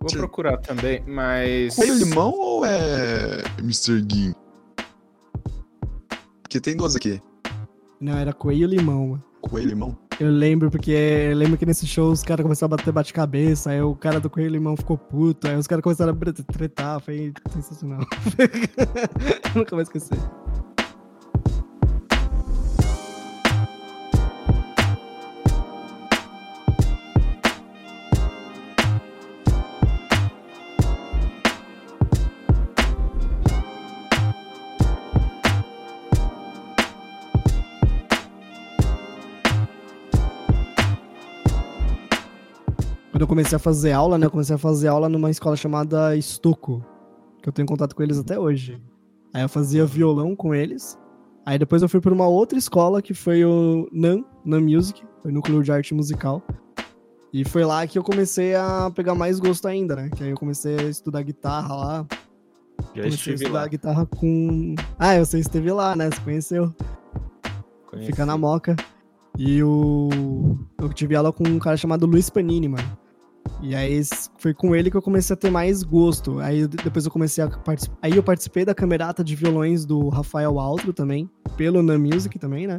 [0.00, 1.76] Vou Tira- procurar também, mas.
[1.76, 3.42] Coelho limão ou é.
[3.58, 4.04] Mr.
[4.10, 4.34] Gim?
[6.42, 7.20] Porque tem duas aqui.
[8.00, 9.24] Não, era Coelho Limão, mano.
[9.42, 9.96] Coelho limão.
[10.18, 13.80] Eu lembro, porque eu lembro que nesse show os caras começaram a bater bate-cabeça, aí
[13.80, 18.00] o cara do Coelho Limão ficou puto, aí os caras começaram a tretar, foi sensacional.
[18.38, 20.18] eu nunca vou esquecer.
[43.20, 44.24] Quando eu comecei a fazer aula, né?
[44.24, 46.82] Eu comecei a fazer aula numa escola chamada Estuco,
[47.42, 48.80] que eu tenho contato com eles até hoje.
[49.34, 50.98] Aí eu fazia violão com eles.
[51.44, 55.30] Aí depois eu fui para uma outra escola que foi o NAM, NAM Music, foi
[55.30, 56.42] Núcleo de Arte Musical.
[57.30, 60.08] E foi lá que eu comecei a pegar mais gosto ainda, né?
[60.16, 62.06] Que aí eu comecei a estudar guitarra lá.
[62.08, 63.68] Já comecei a estive estudar lá.
[63.68, 64.74] guitarra com.
[64.98, 66.08] Ah, você esteve lá, né?
[66.10, 66.74] Você conheceu.
[67.86, 68.12] conheci.
[68.12, 68.74] Fica na Moca.
[69.36, 70.58] E o.
[70.78, 73.09] Eu tive aula com um cara chamado Luiz Panini, mano.
[73.62, 74.00] E aí
[74.38, 76.40] foi com ele que eu comecei a ter mais gosto.
[76.40, 77.96] Aí de- depois eu comecei a participar.
[78.00, 82.66] Aí eu participei da camerata de violões do Rafael Altro também, pelo Na Music também,
[82.66, 82.78] né?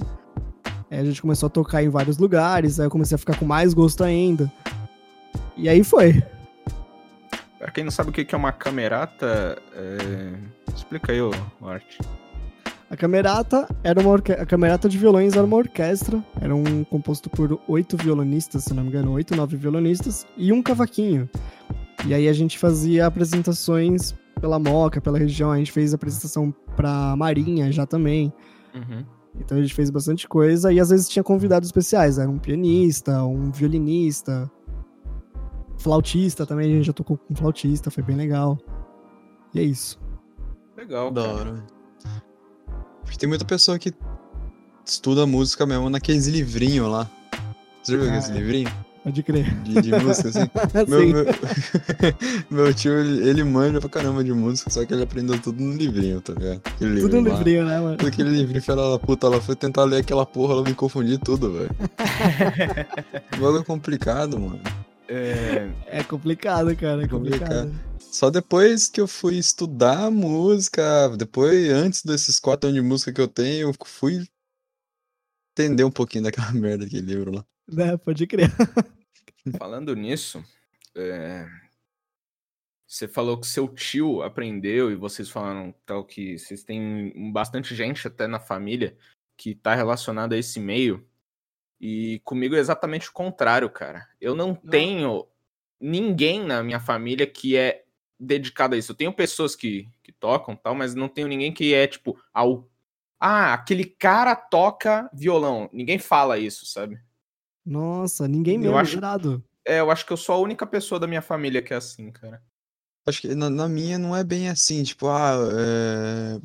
[0.89, 3.45] Aí a gente começou a tocar em vários lugares, aí eu comecei a ficar com
[3.45, 4.51] mais gosto ainda.
[5.55, 6.21] E aí foi.
[7.59, 10.33] Pra quem não sabe o que é uma camerata, é...
[10.75, 11.31] explica aí, ô
[11.63, 11.99] Art.
[12.91, 14.33] A camerata era uma orque...
[14.33, 18.83] a camerata de violões era uma orquestra, era um composto por oito violonistas, se não
[18.83, 21.29] me engano, oito, nove violonistas e um cavaquinho.
[22.05, 27.15] E aí a gente fazia apresentações pela Moca, pela região, a gente fez apresentação pra
[27.15, 28.33] Marinha já também.
[28.75, 29.05] Uhum.
[29.39, 33.23] Então a gente fez bastante coisa e às vezes tinha convidados especiais, era um pianista,
[33.23, 34.51] um violinista,
[35.77, 38.57] flautista também, a gente já tocou com flautista, foi bem legal.
[39.53, 39.97] E é isso.
[40.75, 41.80] Legal, Da hora.
[43.03, 43.93] Porque tem muita pessoa que
[44.85, 47.09] estuda música mesmo naqueles livrinhos lá.
[47.83, 48.33] Você já viu Ah, aqueles é.
[48.39, 48.71] livrinhos
[49.03, 49.51] Pode crer.
[49.63, 50.47] de, de música assim?
[50.87, 51.25] Meu, meu,
[52.51, 56.21] meu tio, ele, manja pra caramba de música, só que ele aprendeu tudo no livrinho,
[56.21, 56.61] tá ligado?
[56.63, 57.29] Aquele Tudo lá.
[57.35, 57.97] livrinho, né, mano?
[58.07, 61.51] Aquele livrinho, filha da puta, ela foi tentar ler aquela porra, ela me confundiu tudo,
[61.51, 61.71] velho.
[63.41, 64.59] Bagulho complicado, mano.
[65.13, 67.03] É, É complicado, cara.
[67.03, 67.69] É complicado.
[67.69, 67.91] Complicado.
[67.99, 73.21] Só depois que eu fui estudar música, depois, antes desses quatro anos de música que
[73.21, 74.25] eu tenho, eu fui
[75.51, 77.45] entender um pouquinho daquela merda daquele livro lá.
[77.67, 78.49] Né, pode crer.
[79.57, 80.43] falando nisso,
[80.95, 81.47] é,
[82.87, 88.05] você falou que seu tio aprendeu e vocês falaram tal que vocês têm bastante gente
[88.07, 88.97] até na família
[89.37, 91.07] que tá relacionada a esse meio.
[91.83, 94.07] E comigo é exatamente o contrário, cara.
[94.21, 95.25] Eu não tenho
[95.79, 97.83] ninguém na minha família que é
[98.19, 98.91] dedicado a isso.
[98.91, 102.69] Eu tenho pessoas que, que tocam tal, mas não tenho ninguém que é tipo ao
[103.19, 105.69] ah, aquele cara toca violão.
[105.73, 106.99] Ninguém fala isso, sabe?
[107.65, 109.43] Nossa, ninguém Eu mesmo, acho- jurado.
[109.65, 112.11] É, eu acho que eu sou a única pessoa da minha família que é assim,
[112.11, 112.43] cara.
[113.07, 116.41] Acho que na, na minha não é bem assim, tipo, ah, é...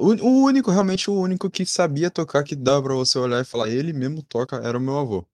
[0.00, 3.68] O, único, realmente o único que sabia tocar, que dava pra você olhar e falar,
[3.68, 5.26] ele mesmo toca, era o meu avô.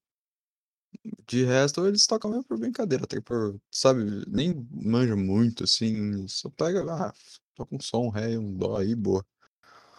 [1.27, 6.49] De resto, eles tocam mesmo por brincadeira, até por, sabe, nem manja muito, assim, só
[6.49, 7.13] pega, ah,
[7.55, 9.25] toca um som, ré, um dó aí, boa.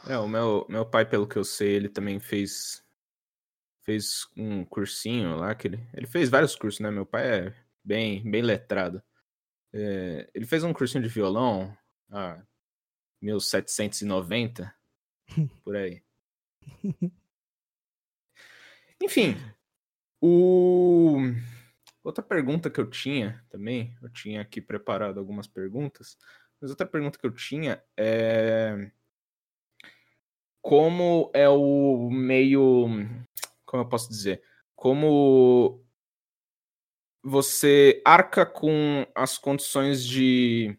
[0.07, 2.83] É, o meu, meu pai, pelo que eu sei, ele também fez
[3.83, 6.89] fez um cursinho lá, que ele, ele fez vários cursos, né?
[6.89, 9.01] Meu pai é bem, bem letrado.
[9.71, 11.71] É, ele fez um cursinho de violão,
[12.09, 12.41] ah,
[13.21, 14.73] 1790,
[15.63, 16.03] por aí.
[19.01, 19.35] Enfim,
[20.21, 21.17] o...
[22.03, 26.17] outra pergunta que eu tinha também, eu tinha aqui preparado algumas perguntas,
[26.59, 28.91] mas outra pergunta que eu tinha é
[30.65, 32.87] como é o meio.
[33.67, 34.41] Como eu posso dizer?
[34.75, 35.85] Como
[37.23, 40.75] você arca com as condições de,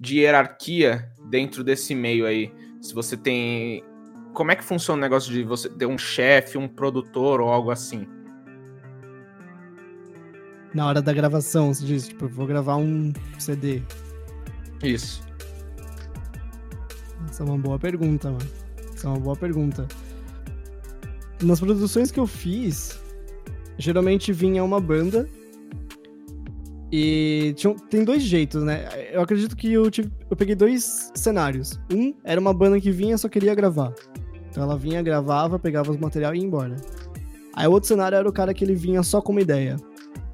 [0.00, 2.52] de hierarquia dentro desse meio aí?
[2.80, 3.84] Se você tem.
[4.32, 7.70] Como é que funciona o negócio de você ter um chefe, um produtor ou algo
[7.70, 8.06] assim?
[10.72, 13.82] Na hora da gravação, você diz, tipo, vou gravar um CD.
[14.82, 15.22] Isso.
[17.28, 18.50] Essa é uma boa pergunta, mano.
[18.94, 19.86] Essa é uma boa pergunta.
[21.42, 23.00] Nas produções que eu fiz,
[23.78, 25.28] geralmente vinha uma banda.
[26.92, 28.88] E tinha, tem dois jeitos, né?
[29.12, 31.78] Eu acredito que eu, tive, eu peguei dois cenários.
[31.92, 33.94] Um era uma banda que vinha só queria gravar.
[34.50, 36.76] Então ela vinha, gravava, pegava os material e ia embora.
[37.54, 39.76] Aí o outro cenário era o cara que ele vinha só com uma ideia.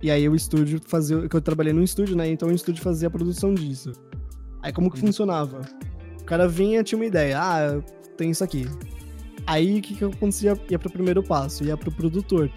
[0.03, 1.29] E aí o estúdio fazia.
[1.29, 2.29] Que eu trabalhei no estúdio, né?
[2.29, 3.93] Então o estúdio fazia a produção disso.
[4.63, 5.61] Aí como que funcionava?
[6.21, 7.39] O cara vinha, tinha uma ideia.
[7.39, 7.83] Ah,
[8.17, 8.67] tem isso aqui.
[9.47, 10.59] Aí o que, que acontecia?
[10.71, 12.51] Ia pro primeiro passo, ia pro produtor.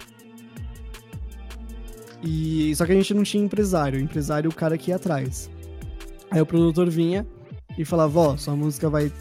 [2.22, 4.96] E só que a gente não tinha empresário, o empresário é o cara que ia
[4.96, 5.50] atrás.
[6.30, 7.26] Aí o produtor vinha
[7.78, 9.12] e falava, ó, sua música vai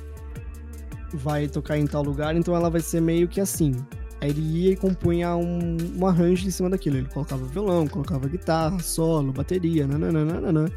[1.12, 3.74] vai tocar em tal lugar, então ela vai ser meio que assim.
[4.22, 6.98] Aí ele ia e compunha um, um arranjo em cima daquilo.
[6.98, 10.70] Ele colocava violão, colocava guitarra, solo, bateria, nananana.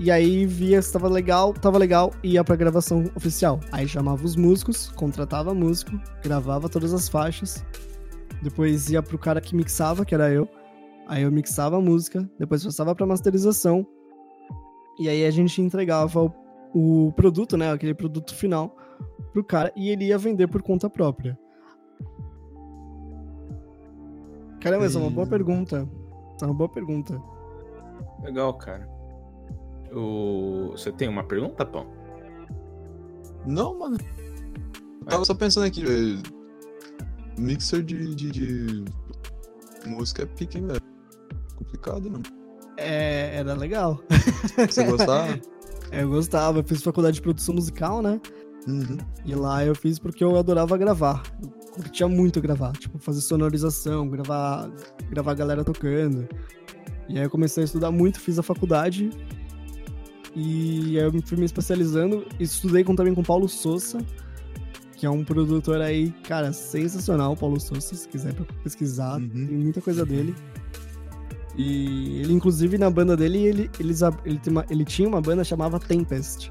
[0.00, 3.60] E aí via se tava legal, tava legal, ia pra gravação oficial.
[3.70, 7.64] Aí chamava os músicos, contratava músico, gravava todas as faixas.
[8.44, 10.46] Depois ia pro cara que mixava, que era eu.
[11.08, 13.86] Aí eu mixava a música, depois passava pra masterização.
[14.98, 16.32] E aí a gente entregava o,
[17.08, 17.72] o produto, né?
[17.72, 18.76] Aquele produto final
[19.32, 21.38] pro cara e ele ia vender por conta própria.
[24.60, 25.88] Caramba, essa é uma boa pergunta.
[26.34, 27.20] Essa é uma boa pergunta.
[28.22, 28.86] Legal, cara.
[29.90, 30.72] O...
[30.72, 31.86] Você tem uma pergunta, Pão?
[33.46, 33.96] Não, mano.
[35.00, 35.82] Eu tava só pensando aqui.
[37.38, 38.84] Mixer de, de, de
[39.86, 40.80] música é pique, hein, velho.
[41.56, 42.22] Complicado, não.
[42.76, 44.00] É, era legal.
[44.68, 45.30] Você gostar?
[45.30, 45.40] É,
[45.92, 48.20] Eu gostava, eu fiz faculdade de produção musical, né?
[48.66, 48.98] uhum.
[49.24, 51.22] E lá eu fiz porque eu adorava gravar.
[51.42, 54.70] Eu curtia muito gravar, tipo, fazer sonorização, gravar,
[55.10, 56.26] gravar a galera tocando.
[57.08, 59.10] E aí eu comecei a estudar muito, fiz a faculdade.
[60.34, 62.26] E aí eu fui me especializando.
[62.40, 63.98] Estudei com, também com o Paulo Souza,
[65.04, 69.28] que é um produtor aí, cara, sensacional, Paulo Souza, se quiser pesquisar, Uhum.
[69.28, 70.34] tem muita coisa dele.
[71.58, 75.44] E ele, inclusive, na banda dele, ele, eles, ele, tem uma- ele tinha uma banda
[75.44, 76.50] chamava Tempest.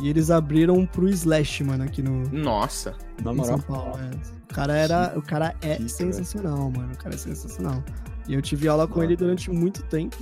[0.00, 2.94] E eles abriram pro Slash, mano, aqui no, Nossa.
[3.22, 3.58] Na moral.
[3.58, 3.98] São Paulo.
[4.00, 4.10] é.
[4.50, 5.12] O cara era.
[5.16, 6.94] O cara é sensacional, mano.
[6.94, 7.84] O cara é sensacional.
[8.26, 10.16] E eu tive aula com Da ele durante muito tempo.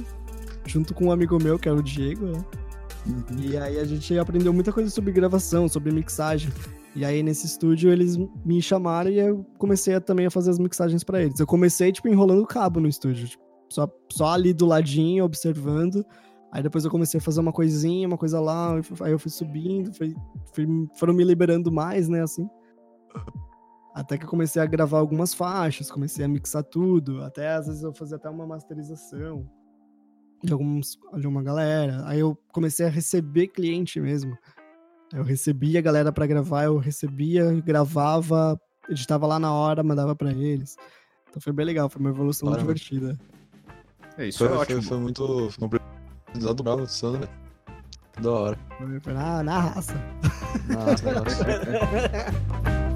[0.66, 2.44] Junto com um amigo meu, que era o Diego, né?
[3.06, 3.24] Uhum.
[3.40, 6.50] E aí a gente aprendeu muita coisa sobre gravação, sobre mixagem.
[6.96, 10.58] E aí nesse estúdio eles me chamaram e eu comecei a, também a fazer as
[10.58, 11.38] mixagens pra eles.
[11.38, 13.28] Eu comecei, tipo, enrolando cabo no estúdio.
[13.28, 16.04] tipo, só, só ali do ladinho, observando.
[16.50, 18.74] Aí depois eu comecei a fazer uma coisinha, uma coisa lá.
[19.02, 20.16] Aí eu fui subindo, fui,
[20.52, 22.48] fui- foram me liberando mais, né, assim.
[23.94, 27.22] Até que eu comecei a gravar algumas faixas, comecei a mixar tudo.
[27.22, 29.48] Até às vezes eu fazia até uma masterização
[30.42, 32.02] de, alguns, de uma galera.
[32.06, 34.36] Aí eu comecei a receber cliente mesmo.
[35.12, 40.30] Eu recebia a galera pra gravar, eu recebia, gravava, editava lá na hora, mandava pra
[40.30, 40.76] eles.
[41.28, 42.74] Então foi bem legal, foi uma evolução Caramba.
[42.74, 43.18] divertida.
[44.18, 44.82] É, isso Foi, é foi, ótimo.
[44.82, 45.50] foi muito.
[45.50, 45.70] Foi um
[46.26, 47.28] aprendizado bravo, Sandra.
[48.20, 48.58] Da hora.
[48.76, 49.94] Foi, foi na, na raça.
[50.68, 51.44] Nossa, nossa.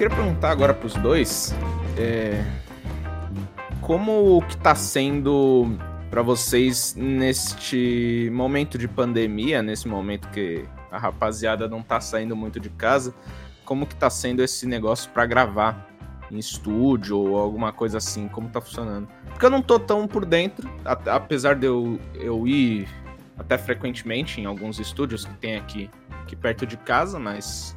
[0.00, 1.54] queria perguntar agora pros dois.
[1.98, 2.42] É,
[3.82, 5.76] como que tá sendo
[6.08, 12.58] para vocês neste momento de pandemia, nesse momento que a rapaziada não tá saindo muito
[12.58, 13.14] de casa,
[13.62, 15.86] como que tá sendo esse negócio para gravar
[16.30, 19.06] em estúdio ou alguma coisa assim, como tá funcionando?
[19.28, 22.88] Porque eu não tô tão por dentro, apesar de eu, eu ir
[23.38, 25.90] até frequentemente em alguns estúdios que tem aqui,
[26.22, 27.76] aqui perto de casa, mas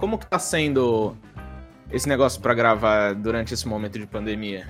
[0.00, 1.14] como que tá sendo
[1.92, 4.66] esse negócio pra gravar durante esse momento de pandemia?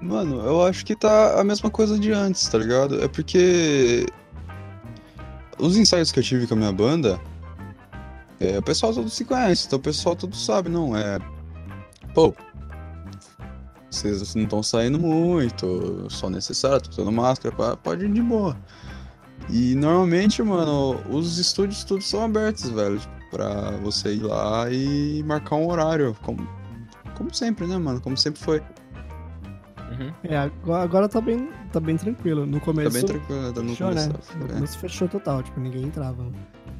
[0.00, 3.02] Mano, eu acho que tá a mesma coisa de antes, tá ligado?
[3.04, 4.06] É porque
[5.58, 7.20] os ensaios que eu tive com a minha banda,
[8.40, 11.18] é, o pessoal todo se conhece, então o pessoal todo sabe, não, é.
[12.14, 12.34] Pô,
[13.90, 18.56] vocês não estão saindo muito, só necessário, tô usando máscara, pá, pode ir de boa.
[19.50, 25.56] E normalmente, mano, os estúdios todos são abertos, velho, pra você ir lá e marcar
[25.56, 26.46] um horário, como,
[27.16, 28.00] como sempre, né, mano?
[28.00, 28.60] Como sempre foi.
[29.90, 30.12] Uhum.
[30.24, 32.46] É, agora, agora tá bem, tá bem tranquilo.
[32.46, 32.90] No Tá começo.
[32.92, 34.06] bem tranquilo, tá no fechou, né?
[34.08, 34.38] começo.
[34.38, 34.48] No é.
[34.48, 36.26] começo fechou total, tipo, ninguém entrava.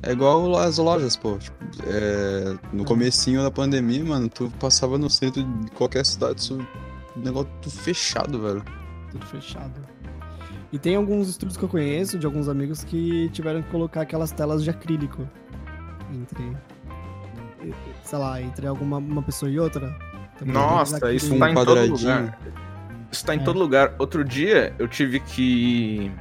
[0.02, 1.36] É igual as lojas, pô.
[1.36, 6.58] Tipo, é, no comecinho da pandemia, mano, tu passava no centro de qualquer cidade, isso,
[7.16, 8.64] negócio tudo fechado, velho.
[9.10, 9.80] Tudo fechado.
[10.72, 14.30] E tem alguns estúdios que eu conheço, de alguns amigos, que tiveram que colocar aquelas
[14.30, 15.28] telas de acrílico
[16.12, 16.56] entre.
[18.04, 19.94] Sei lá, entre alguma uma pessoa e outra.
[20.38, 22.38] Também Nossa, aqueles isso Um tá em todo lugar.
[23.12, 23.42] Isso tá em É.
[23.42, 23.94] todo lugar.
[23.98, 25.42] Outro dia eu tive que
[26.06, 26.12] ir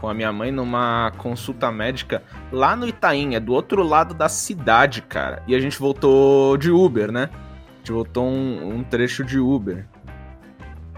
[0.00, 4.28] com a minha mãe numa consulta médica lá no Itaim, é do outro lado da
[4.28, 5.42] cidade, cara.
[5.46, 7.28] E a gente voltou de Uber, né?
[7.32, 9.86] A gente voltou um, um trecho de Uber.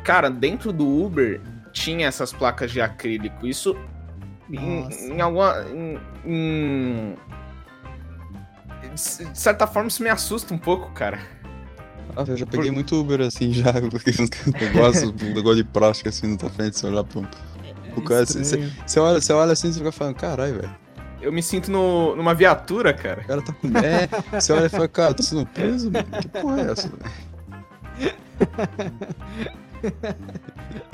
[0.05, 1.41] Cara, dentro do Uber
[1.73, 3.47] tinha essas placas de acrílico.
[3.47, 3.77] Isso
[4.51, 5.01] em, Nossa.
[5.07, 5.65] em alguma.
[5.75, 7.17] Em, em-
[8.93, 11.19] de certa forma, isso me assusta um pouco, cara.
[12.17, 14.13] Ah, eu já peguei muito Uber assim já, porque
[14.73, 17.27] gosto do negócio de plástico assim na tua frente, você olhar pro.
[17.97, 18.43] O cara, você,
[18.87, 20.77] você olha, você olha assim e você fica falando, caralho, velho.
[21.21, 23.23] Eu me sinto no- numa viatura, cara.
[23.23, 23.69] O cara tá com.
[23.79, 24.09] É,
[24.41, 26.07] você olha e fala, cara, tô sendo preso, mano.
[26.21, 28.15] Que porra é essa, velho?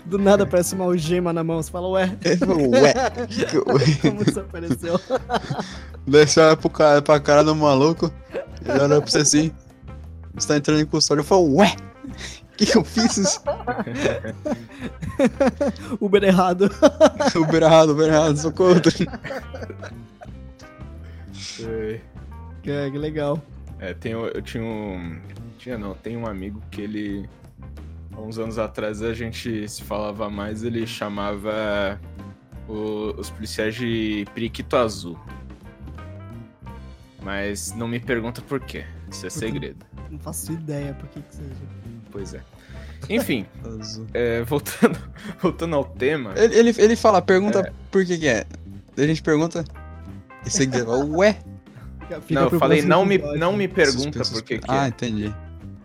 [0.04, 2.92] Do nada aparece uma algema na mão, você fala, ué, falou, ué.
[4.02, 5.00] como isso apareceu?
[6.10, 8.12] Daí você olha pro cara, pra cara do maluco,
[8.64, 9.52] ele olha pra você assim,
[10.34, 11.74] você tá entrando em custódia, eu falo, ué,
[12.52, 13.40] o que, que eu fiz?
[16.00, 16.70] Uber errado.
[17.36, 18.80] Uber errado, Uber errado, socorro.
[22.62, 23.40] Que, que legal.
[23.78, 25.18] É, tenho, eu tinha um.
[25.58, 27.28] Tinha não, tem um amigo que ele.
[28.12, 31.98] Há uns anos atrás a gente se falava mais, ele chamava
[32.68, 35.18] o- os policiais de periquito azul.
[37.22, 38.84] Mas não me pergunta por quê.
[39.10, 39.84] Isso é segredo.
[40.10, 41.50] Não faço ideia por que que seja.
[42.10, 42.40] Pois é.
[43.08, 43.46] Enfim,
[44.14, 44.98] é, voltando,
[45.40, 46.32] voltando ao tema.
[46.36, 48.44] Ele, ele, ele fala, pergunta por que que é.
[48.96, 49.64] Daí a gente pergunta,
[50.46, 51.36] e você fala, ué.
[52.08, 53.38] Fica- Não, eu pro falei, não me, episódio.
[53.40, 54.88] não me pergunta por que que Ah, é.
[54.88, 55.34] entendi.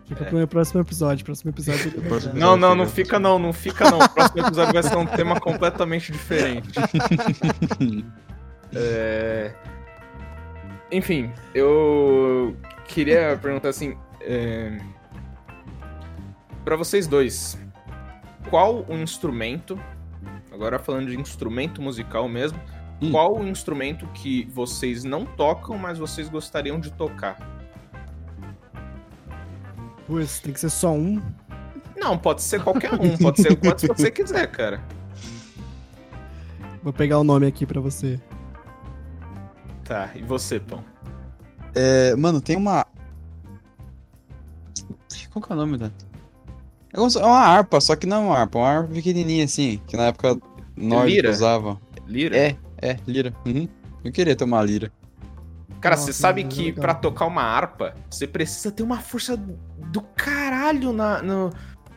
[0.08, 1.24] Fica pro meu próximo episódio.
[1.24, 1.90] Próximo episódio.
[2.00, 2.38] vai Próximo dar.
[2.40, 2.96] Não, não, não Fica.
[3.04, 3.98] fica não, não fica não.
[3.98, 6.68] O próximo episódio vai ser um tema completamente diferente.
[8.74, 9.52] É,
[10.90, 14.78] Enfim, eu queria perguntar assim, é...
[16.64, 17.58] para vocês dois,
[18.48, 19.78] qual o instrumento,
[20.52, 22.60] agora falando de instrumento musical mesmo,
[23.00, 23.10] Hum.
[23.10, 27.36] qual o instrumento que vocês não tocam, mas vocês gostariam de tocar?
[30.06, 31.20] Putz, tem que ser só um.
[31.96, 34.80] Não, pode ser qualquer um, pode ser quantos você quiser, cara.
[36.82, 38.20] Vou pegar o nome aqui pra você.
[39.86, 40.82] Tá, e você, Pão?
[41.74, 42.84] É, mano, tem uma.
[45.30, 45.86] Qual que é o nome da?
[45.86, 49.80] É é uma harpa, só que não é uma harpa, é uma harpa pequenininha assim,
[49.86, 50.38] que na época
[50.74, 51.30] nós Lira?
[51.30, 51.80] usava.
[52.06, 52.36] Lira?
[52.36, 53.34] É, é, lira.
[53.44, 53.68] Uhum.
[54.02, 54.90] Eu queria ter uma lira.
[55.80, 59.36] Cara, Nossa, você sabe é que pra tocar uma harpa, você precisa ter uma força
[59.36, 61.50] do caralho na, no-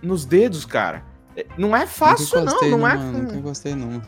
[0.04, 1.04] nos dedos, cara.
[1.36, 2.98] É, Não é fácil, não, gostei, não é.
[2.98, 4.02] Nunca gostei, não.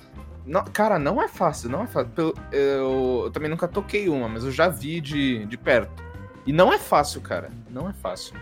[0.51, 2.09] Não, cara, não é fácil, não é fácil.
[2.11, 6.03] Pelo- eu, eu também nunca toquei uma, mas eu já vi de, de perto.
[6.45, 7.49] E não é fácil, cara.
[7.69, 8.35] Não é fácil.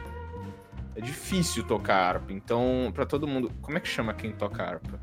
[0.96, 2.34] É difícil tocar harpa.
[2.34, 3.52] Então, pra todo mundo.
[3.62, 5.00] Como é que chama quem toca harpa?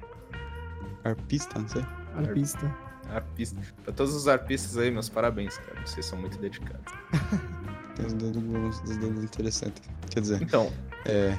[1.04, 1.84] Arpista, não sei.
[2.16, 2.74] Arpista.
[3.14, 3.60] Arpista.
[3.84, 5.80] Pra todos os arpistas aí, meus parabéns, cara.
[5.86, 6.92] Vocês são muito dedicados.
[7.94, 8.42] Tem uns dedos,
[8.80, 9.82] uns dedos interessantes.
[10.10, 10.72] Quer dizer, Então,
[11.04, 11.36] é.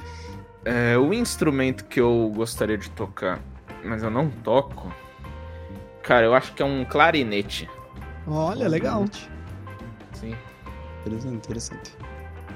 [0.64, 3.38] É, o instrumento que eu gostaria de tocar,
[3.84, 4.90] mas eu não toco.
[6.08, 7.68] Cara, eu acho que é um clarinete.
[8.26, 9.04] Olha, legal.
[10.14, 10.34] Sim.
[11.04, 11.92] Interessante, interessante.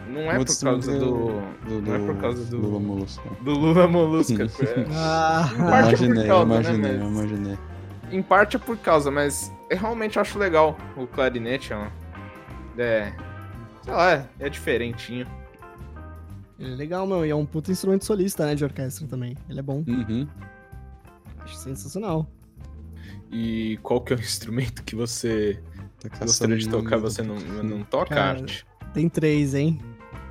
[0.09, 1.42] Não é por causa do.
[1.82, 2.57] Não é por causa do.
[2.59, 3.36] Lula Molusco.
[3.42, 4.44] Do Lula Molusca.
[4.44, 4.86] é.
[4.92, 7.59] Ah, Em parte é por Imaginei, causa, né, imaginei, mas- imaginei.
[8.11, 11.74] Em parte é por causa, mas eu realmente acho legal o clarinete.
[11.74, 11.86] ó.
[12.78, 13.12] É.
[13.82, 15.26] Sei lá, é- é diferentinho.
[16.59, 17.24] ele é legal, meu.
[17.26, 18.55] E é um puto instrumento solista, né?
[18.55, 19.36] De orquestra também.
[19.46, 19.84] Ele é bom.
[19.86, 20.26] Uhum.
[21.44, 22.26] Acho sensacional.
[23.33, 25.59] E qual que é o instrumento que você
[26.01, 28.66] Tá gostaria de tocar, você não, não toca Cara, arte?
[28.93, 29.80] Tem três, hein?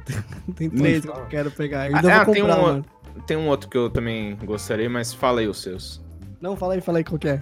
[0.56, 1.90] tem três que eu quero pegar.
[1.90, 2.86] Eu ainda Ah, vou tem comprar, um- mano.
[3.26, 6.02] Tem um outro que eu também gostaria, mas fala aí os seus.
[6.42, 7.42] Não, fala aí, fala aí qual que é.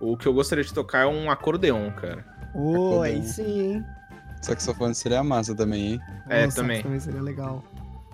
[0.00, 2.24] O que eu gostaria de tocar é um acordeon, cara.
[2.54, 3.32] Ô, aí Acordão.
[3.32, 3.84] sim, hein?
[4.42, 6.00] Saxofone seria massa também, hein?
[6.28, 6.82] É, Nossa, também.
[6.82, 7.62] também seria legal.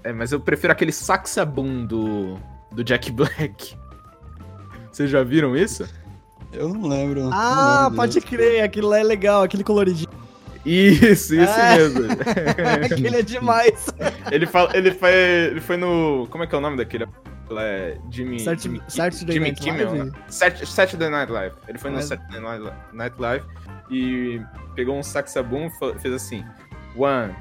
[0.05, 2.39] É, mas eu prefiro aquele saxabum do,
[2.73, 3.77] do Jack Black.
[4.93, 5.89] Vocês já viram isso?
[6.53, 7.25] Eu não lembro.
[7.25, 8.27] não Ah, lembro pode desse.
[8.27, 10.09] crer, aquilo lá é legal, aquele coloridinho.
[10.67, 11.77] Isso, isso Ah.
[11.77, 12.01] mesmo.
[12.85, 13.87] aquele é demais.
[14.31, 16.27] ele, fala, ele, foi, ele foi no.
[16.31, 17.07] Como é que é o nome daquele?
[17.51, 18.41] É Jimmy.
[18.41, 19.89] Certo- Jimmy, Saturday Jimmy Night Kimmel.
[19.91, 20.05] Live?
[20.11, 20.13] né?
[20.29, 21.55] Sat- Saturday Night Live.
[21.67, 23.45] Ele foi no Mas- Saturday Night Li- Night Live
[23.91, 24.43] e
[24.75, 26.45] pegou um saxabum e fez assim:
[26.95, 27.35] One,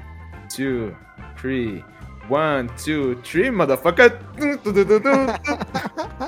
[0.54, 0.94] two,
[1.38, 1.84] three.
[2.30, 4.18] One, two, three, motherfucker.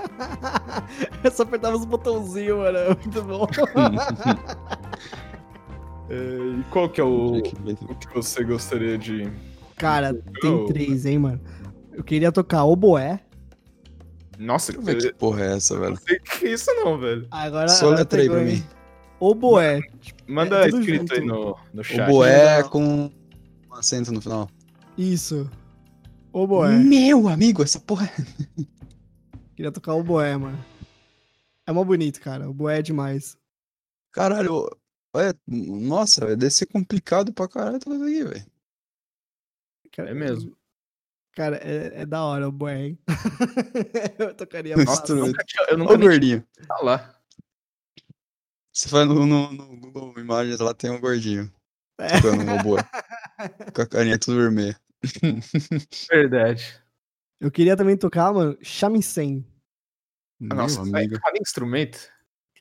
[1.25, 2.79] Eu só apertava os botãozinhos, mano.
[2.79, 3.47] é Muito bom.
[6.09, 6.15] É,
[6.59, 9.31] e qual que é o, o que você gostaria de.
[9.77, 10.13] Cara,
[10.43, 11.41] tem três, hein, mano.
[11.93, 13.21] Eu queria tocar oboé.
[14.37, 15.97] Nossa, ver eu que porra é essa, não velho.
[16.05, 17.29] sei o que é isso, não, velho.
[17.31, 17.69] Agora.
[17.69, 18.65] Só agora letra aí pra mim.
[19.21, 19.81] Oboé.
[20.27, 21.33] Manda É, escrito aí junto.
[21.33, 22.11] no, no O chat.
[22.11, 22.71] boé legal.
[22.71, 24.49] com um acento no final.
[24.99, 25.49] Isso.
[26.33, 26.77] Oboé.
[26.77, 28.65] Meu amigo, essa porra é...
[29.55, 30.59] Queria tocar oboé, mano.
[31.67, 32.49] É mó bonito, cara.
[32.49, 33.39] Oboé é demais.
[34.13, 34.69] Caralho,
[35.17, 38.51] é, nossa, velho, deve ser complicado pra caralho tudo isso aqui, velho.
[40.09, 40.57] É mesmo.
[41.33, 42.99] Cara, é, é da hora o boé, hein?
[44.19, 45.17] eu tocaria Nossa, fácil.
[45.17, 46.45] tu- Nunca tinha- eu Ô, nunca gordinho.
[46.67, 47.21] falar.
[48.73, 51.53] Você vai no, no, no Google Imagens, lá tem um gordinho.
[51.99, 52.21] É.
[52.21, 52.77] Tocando um robô.
[53.75, 54.81] com a carinha tudo vermelha.
[56.11, 56.81] Verdade.
[57.41, 59.45] Eu queria também tocar, mano, shamisen.
[60.41, 61.21] Meu Nossa, amigo.
[61.21, 62.11] cada instrumento.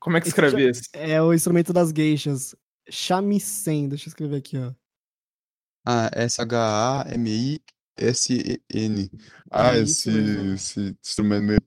[0.02, 0.90] Como é que Esse escreve esse?
[0.94, 2.54] É o instrumento das geishas.
[2.90, 3.88] Shamisen.
[3.90, 4.74] Deixa eu escrever aqui, ó.
[5.86, 7.10] Ah, S-H-A-M-I-S-E-N.
[9.50, 10.10] Ah, É esse,
[10.54, 11.60] esse instrumento meio.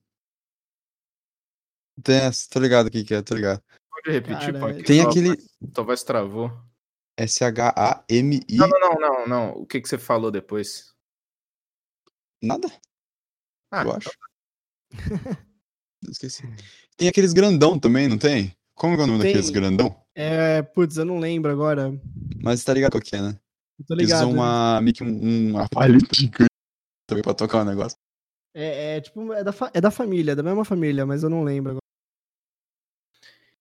[2.02, 3.62] Tem essa, tô ligado o que é, tô ligado.
[3.90, 5.36] Pode repetir, aqui Tem sua aquele
[5.72, 6.50] Tua voz travou.
[7.16, 8.56] S-H-A-M-I.
[8.56, 9.50] Não, não, não, não, não.
[9.52, 10.92] O que, que você falou depois?
[12.42, 12.68] Nada,
[13.70, 14.10] Ah, eu acho.
[16.08, 16.42] Esqueci.
[16.96, 18.54] Tem aqueles grandão também, não tem?
[18.74, 19.28] Como é o nome Tem.
[19.32, 19.94] daqueles grandão?
[20.14, 21.92] É, putz, eu não lembro agora.
[22.42, 23.38] Mas tá ligado qual que é, né?
[23.78, 24.22] Eu tô Eles ligado.
[24.22, 26.50] usam uma, meio que um, uma palheta gigante
[27.06, 27.96] também pra tocar o negócio.
[28.54, 31.70] É, é, tipo, é da, é da família, da mesma família, mas eu não lembro
[31.72, 31.82] agora.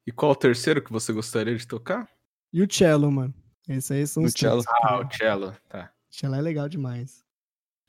[0.06, 2.10] E qual o terceiro que você gostaria de tocar?
[2.52, 3.34] E o cello, mano.
[3.70, 4.64] Esse aí são O os cello.
[4.84, 5.56] Ah, o cello.
[5.70, 5.92] Tá.
[6.10, 7.24] Cello é legal demais.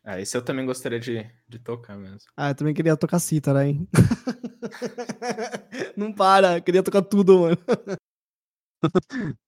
[0.04, 2.18] Ah, esse eu também gostaria de, de tocar mesmo.
[2.36, 3.88] Ah, eu também queria tocar cítara, hein?
[5.96, 7.56] não para, queria tocar tudo, mano.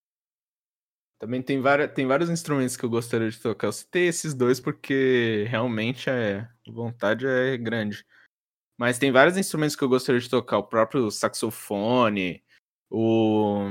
[1.18, 3.68] Também tem, várias, tem vários instrumentos que eu gostaria de tocar.
[3.68, 8.04] Eu citei esses dois porque realmente é, a vontade é grande.
[8.76, 10.58] Mas tem vários instrumentos que eu gostaria de tocar.
[10.58, 12.44] O próprio saxofone,
[12.90, 13.64] o.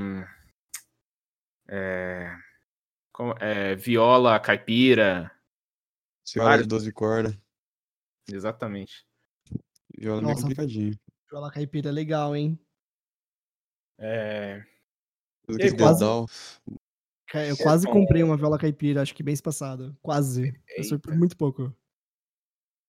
[1.68, 2.36] É,
[3.40, 5.32] é, viola caipira.
[6.32, 6.68] Viola Vários.
[6.68, 7.38] de 12 cordas.
[8.30, 9.06] Exatamente.
[9.98, 10.42] Viola meio Nossa.
[10.42, 10.98] complicadinho.
[11.30, 12.60] Viola caipira é legal, hein?
[14.00, 14.64] É,
[15.50, 16.04] E aquele quase-
[17.50, 19.98] Eu quase comprei uma viola caipira, acho que mês passado.
[20.02, 20.54] Quase.
[20.78, 21.76] Eu muito pouco.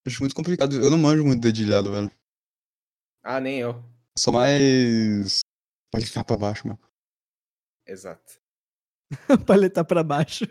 [0.06, 0.74] Acho muito complicado.
[0.76, 2.10] Eu não manjo muito dedilhado, velho.
[3.22, 3.82] Ah, nem eu.
[4.18, 5.40] Sou mais.
[5.90, 6.78] Pode ficar pra baixo, mano.
[7.86, 8.38] Exato.
[9.46, 10.46] Paleta para baixo.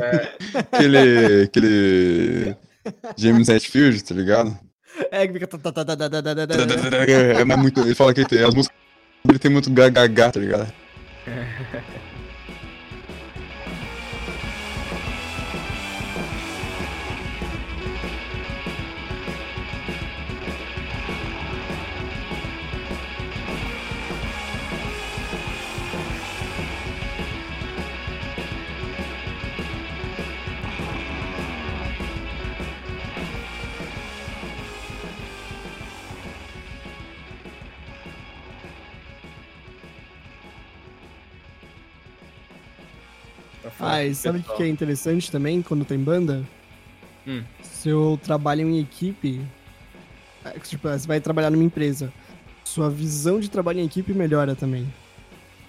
[0.00, 0.58] É...
[0.58, 2.56] aquele, aquele
[3.16, 4.58] James Hetfield, tá ligado?
[5.10, 5.46] É, que fica...
[5.46, 5.94] Tá, tá, tá,
[7.06, 7.80] é, é muito...
[7.80, 8.42] Ele fala que ele tem...
[8.42, 8.76] as músicas...
[9.28, 10.72] Ele tem muito gagagá, tá ligado?
[43.80, 46.42] Ah, e sabe o que é interessante também quando tem banda?
[47.26, 47.42] Hum.
[47.62, 49.40] Seu trabalho em equipe.
[50.44, 52.12] é, Tipo, você vai trabalhar numa empresa.
[52.64, 54.86] Sua visão de trabalho em equipe melhora também.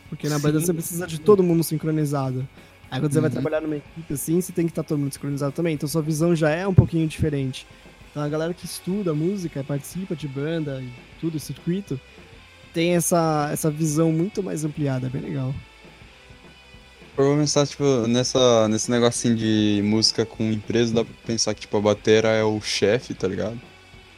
[0.10, 2.48] Porque na banda você precisa de todo mundo sincronizado.
[2.90, 3.34] Aí quando você vai Uhum.
[3.34, 5.76] trabalhar numa equipe assim, você tem que estar todo mundo sincronizado também.
[5.76, 7.68] Então sua visão já é um pouquinho diferente.
[8.10, 10.90] Então a galera que estuda música, participa de banda e
[11.22, 12.00] tudo, circuito,
[12.74, 15.54] tem essa, essa visão muito mais ampliada, é bem legal.
[17.20, 21.76] Vou pensar, tipo, nessa, nesse negocinho de música com empresa, dá pra pensar que, tipo,
[21.76, 23.60] a batera é o chefe, tá ligado?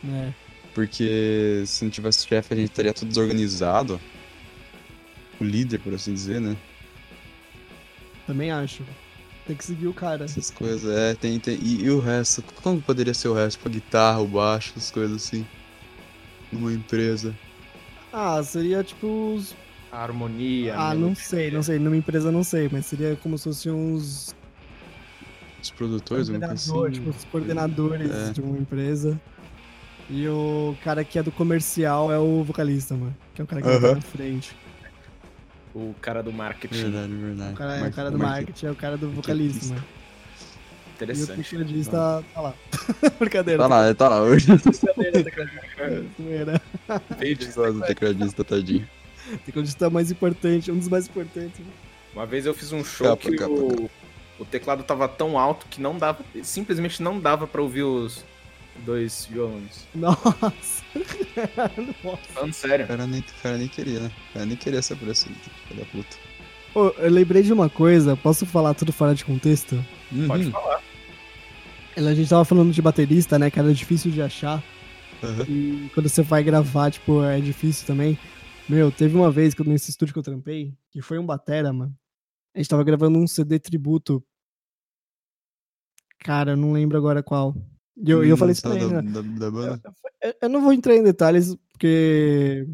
[0.07, 0.31] É.
[0.75, 3.99] Porque se não tivesse chefe, a gente estaria tudo desorganizado.
[5.39, 6.55] O líder, por assim dizer, né?
[8.27, 8.83] Também acho.
[9.47, 10.25] Tem que seguir o cara.
[10.25, 11.57] Essas coisas, é, tem, tem.
[11.59, 12.43] E, e o resto?
[12.61, 13.57] Como poderia ser o resto?
[13.57, 15.43] Tipo, a guitarra, o baixo, as coisas assim.
[16.51, 17.35] Numa empresa.
[18.13, 19.55] Ah, seria tipo os.
[19.91, 20.75] A harmonia.
[20.75, 21.77] Ah, a não sei, não sei.
[21.79, 24.33] Numa empresa não sei, mas seria como se fossem uns.
[25.61, 26.93] Os produtores, coordenador, assim.
[26.93, 28.31] tipo, os coordenadores É.
[28.31, 29.19] de uma empresa.
[30.09, 33.15] E o cara que é do comercial é o vocalista, mano.
[33.35, 33.95] Que é o cara que vai Aham.
[33.95, 34.55] na frente.
[35.73, 36.81] O cara do marketing.
[36.83, 37.53] Verdade, verdade.
[37.53, 39.85] O cara, é o cara do marketing, é o cara do vocalista, mano.
[39.85, 41.43] E o Interessante.
[41.49, 42.53] tecladista tá lá.
[43.19, 43.59] Brincadeira.
[43.63, 44.47] Tá lá, tá lá hoje.
[44.47, 46.61] Brincadeira, tecladista.
[47.53, 48.87] Só do tecladista, tadinho.
[49.45, 51.61] Tecladista é o mais importante, um dos mais importantes.
[52.13, 53.89] Uma vez eu fiz um show Capa, que capa, o,
[54.39, 58.25] o teclado tava tão alto que não dava, simplesmente não dava pra ouvir os
[58.85, 59.87] dois violões.
[59.95, 60.83] Nossa.
[62.03, 62.19] Nossa.
[62.33, 62.85] Falando sério.
[62.85, 64.11] O cara nem, o cara nem queria, né?
[64.29, 65.35] O cara nem queria ser aparecido,
[65.67, 66.17] filho da puta.
[66.73, 69.83] Ô, eu lembrei de uma coisa, posso falar tudo fora de contexto?
[70.27, 70.51] Pode Uhum.
[70.51, 70.81] falar.
[71.97, 74.63] A gente tava falando de baterista, né, que era difícil de achar.
[75.21, 75.45] Aham.
[75.47, 78.17] E quando você vai gravar, tipo, é difícil também.
[78.71, 81.73] Meu, teve uma vez que eu- nesse estúdio que eu trampei, que foi um batera,
[81.73, 81.93] mano.
[82.55, 84.23] A gente tava gravando um CD tributo.
[86.19, 87.53] Cara, eu não lembro agora qual.
[87.97, 89.11] E eu, e eu falei isso pra Lançado ele, né?
[89.11, 89.81] da, da, da banda.
[90.21, 92.65] Eu- Eu não vou entrar em detalhes, porque.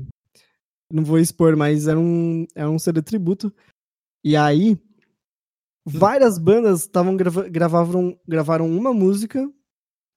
[0.92, 3.54] Não vou expor, mas era um, era um CD tributo.
[4.24, 4.78] E aí.
[5.86, 9.50] Várias bandas estavam grava gravavam, gravaram uma música.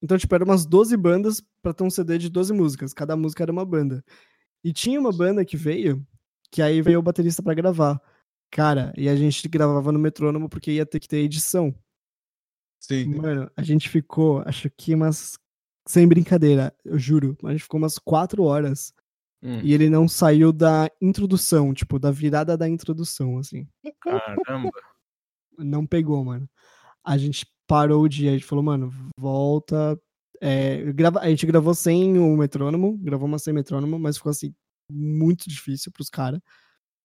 [0.02, 2.92] Então, tipo, eram umas 12 bandas pra ter um CD de 12 músicas.
[2.92, 4.04] Cada música era uma banda.
[4.62, 6.06] E tinha uma banda que veio,
[6.50, 8.00] que aí veio o baterista pra gravar.
[8.50, 11.74] Cara, e a gente gravava no metrônomo porque ia ter que ter edição.
[12.80, 13.14] Sim.
[13.14, 15.38] Mano, a gente ficou, acho que umas.
[15.86, 17.36] Sem brincadeira, eu juro.
[17.44, 18.92] A gente ficou umas quatro horas
[19.42, 23.66] Hum, e ele não saiu da introdução, tipo, da virada da introdução, assim.
[24.00, 24.70] caramba.
[25.56, 26.48] Não pegou, mano.
[27.02, 29.98] A gente parou o dia, a gente falou, mano, volta.
[30.40, 31.20] É, grava...
[31.20, 34.54] A gente gravou sem o metrônomo, gravou uma sem metrônomo, mas ficou assim,
[34.90, 36.40] muito difícil pros caras.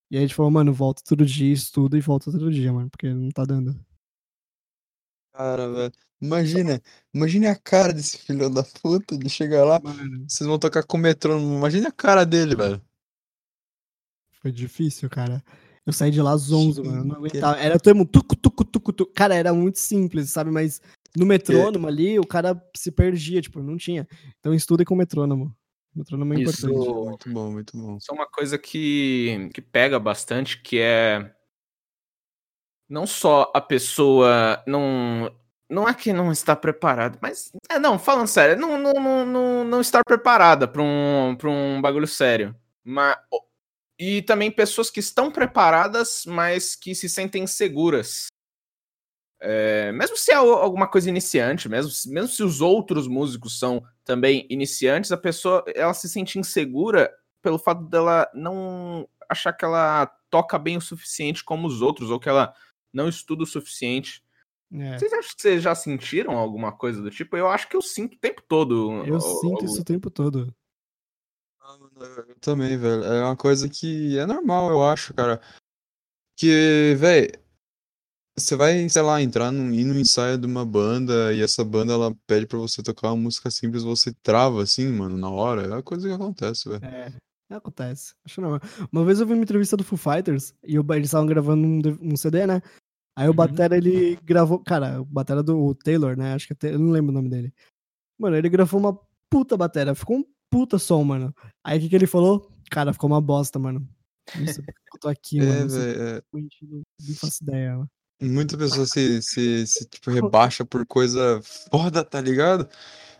[0.10, 2.90] E aí a gente falou, mano, volta todo dia, estuda e volta todo dia, mano,
[2.90, 3.76] porque não tá dando.
[5.34, 5.94] Cara, velho.
[6.22, 6.82] Imagina,
[7.14, 9.80] imagine a cara desse filho da puta de chegar lá.
[9.84, 11.58] Mano, Vocês vão tocar com o metrônomo.
[11.58, 12.82] Imagine a cara dele, velho.
[14.42, 15.44] foi difícil, cara.
[15.86, 17.04] Eu saí de lá 11, mano.
[17.04, 17.60] Não aguentava.
[17.60, 19.14] Era todo mundo tucu, tucu, tucu, tucu.
[19.14, 20.50] Cara, era muito simples, sabe?
[20.50, 20.82] Mas
[21.18, 24.08] no metrônomo ali, o cara se perdia, tipo, não tinha.
[24.40, 25.56] Então estuda com metrônomo.
[25.96, 27.06] Metrônomo é Isso- importante.
[27.08, 27.98] Muito bom, muito bom.
[27.98, 31.34] Isso é uma coisa que, que pega bastante, que é
[32.90, 35.34] não só a pessoa não
[35.68, 39.64] não é que não está preparada, mas é não, falando sério, não não, não, não,
[39.64, 42.56] não estar preparada para um para um bagulho sério.
[42.84, 43.18] Mas
[43.98, 48.28] e também pessoas que estão preparadas, mas que se sentem seguras.
[49.40, 53.60] É, mesmo se é al- alguma coisa iniciante, mesmo, se- mesmo se os outros músicos
[53.60, 59.66] são também iniciantes, a pessoa ela se sente insegura pelo fato dela não achar que
[59.66, 62.54] ela toca bem o suficiente como os outros, ou que ela
[62.94, 64.24] não estuda o suficiente.
[64.74, 64.98] É.
[64.98, 67.36] Vocês acham que vocês já sentiram alguma coisa do tipo?
[67.38, 69.06] Eu acho que eu sinto o tempo todo.
[69.06, 70.54] Eu o- sinto o- isso o tempo todo.
[72.28, 73.04] Eu também, velho.
[73.04, 75.42] É uma coisa que é normal, eu acho, cara.
[76.38, 77.32] Que, velho,
[78.38, 81.94] você vai, sei lá, entrar num, ir no ensaio de uma banda e essa banda
[81.94, 85.64] ela pede pra você tocar uma música simples, você trava assim, mano, na hora.
[85.76, 86.84] É a coisa que acontece, velho.
[86.86, 87.14] É.
[87.50, 88.14] Acontece.
[88.26, 88.60] Acho normal.
[88.92, 91.66] Uma vez eu vi uma entrevista do Foo Fighters e o- eles estavam gravando
[92.02, 92.62] um, um CD, né?
[93.18, 93.36] Aí o Uhum.
[93.36, 94.60] Batera, ele gravou.
[94.60, 96.34] Cara, o Batera do Taylor, né?
[96.34, 97.54] Acho que é eu não lembro o nome dele.
[98.20, 99.94] Mano, ele gravou uma puta batera.
[99.96, 101.34] Ficou um puta som, mano.
[101.64, 102.52] Aí o que, que ele falou?
[102.72, 103.88] Cara, ficou uma bosta, mano.
[104.36, 105.78] Não sei porque eu tô aqui, É, mano.
[105.78, 106.18] É.
[106.34, 107.90] eu não faço ideia, mano.
[108.22, 111.42] Muita pessoa se, se, se tipo, rebaixa por coisa
[111.72, 112.68] foda, tá ligado?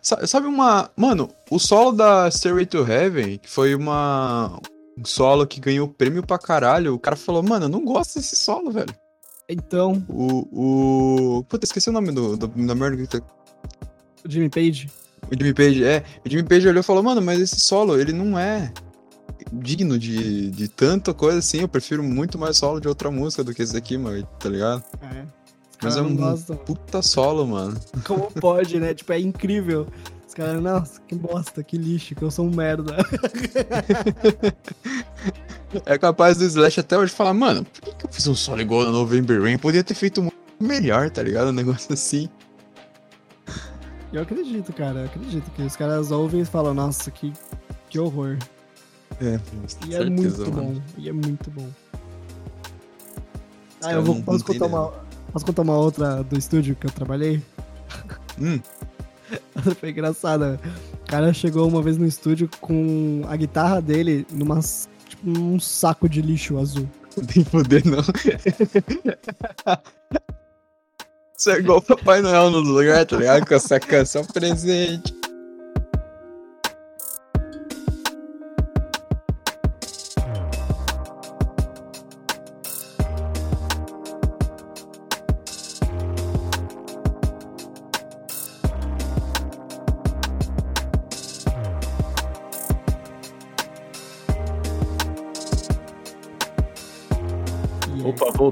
[0.00, 0.90] Sa- Sabe uma.
[0.96, 4.58] Mano, o solo da Stairway to Heaven, que foi uma.
[4.98, 6.94] Um solo que ganhou prêmio pra caralho.
[6.94, 8.94] O cara falou, mano, eu não gosto desse solo, velho.
[9.48, 11.38] Então, O.
[11.40, 11.44] o...
[11.44, 13.18] Puta, esqueci o nome do, do, da merda que tá.
[14.24, 14.90] O Jimmy Page?
[15.30, 16.02] O Jimmy Page, é.
[16.24, 18.72] O Jimmy Page olhou e falou, mano, mas esse solo, ele não é
[19.52, 21.60] digno de, de tanta coisa assim.
[21.60, 24.82] Eu prefiro muito mais solo de outra música do que esse daqui, mano, tá ligado?
[25.02, 25.24] É.
[25.82, 26.56] Mas caras é um gostam.
[26.56, 27.78] puta solo, mano.
[28.04, 28.94] Como pode, né?
[28.94, 29.86] Tipo, é incrível.
[30.26, 32.96] Os caras, nossa, que bosta, que lixo, que eu sou um merda.
[35.84, 38.60] É capaz do Slash até hoje falar, mano, por que, que eu fiz um solo
[38.60, 39.58] igual no November Rain?
[39.58, 41.48] Podia ter feito muito melhor, tá ligado?
[41.48, 42.28] Um negócio assim.
[44.12, 47.32] Eu acredito, cara, eu acredito que os caras ouvem e falam, nossa, que,
[47.90, 48.38] que horror.
[49.20, 49.40] É,
[49.88, 51.68] E é muito bom, e é muito bom.
[53.82, 54.92] Ah, eu vou, posso, contar uma,
[55.32, 57.42] posso contar uma outra do estúdio que eu trabalhei?
[58.38, 58.60] Hum,
[59.80, 60.58] Foi engraçada.
[61.02, 66.08] O cara chegou uma vez no estúdio com a guitarra dele numa, tipo, num saco
[66.08, 66.88] de lixo azul.
[67.16, 68.02] não tem poder não.
[71.38, 73.46] Isso é igual o Papai Noel no lugar, tá ligado?
[73.46, 75.14] Com essa canção presente.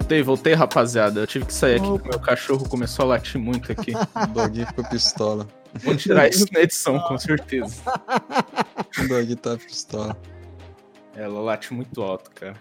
[0.05, 1.21] Voltei, voltei, rapaziada.
[1.21, 3.93] Eu tive que sair aqui porque meu cachorro começou a latir muito aqui.
[4.15, 5.49] O Doggy ficou pistola.
[5.83, 7.77] Vou tirar isso na edição, com certeza.
[9.03, 10.17] O Doggy tá pistola.
[11.17, 12.55] Ela late muito alto, cara.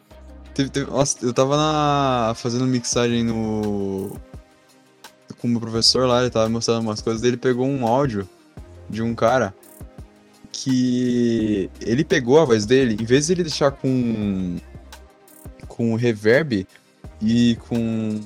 [0.53, 4.15] Teve, teve- nossa, eu tava na, fazendo mixagem no.
[5.39, 8.27] Com o meu professor lá, ele tava mostrando umas coisas dele, pegou um áudio
[8.89, 9.53] de um cara
[10.51, 14.57] que ele pegou a voz dele, em vez de ele deixar com.
[15.67, 16.65] com reverb
[17.23, 18.21] e com.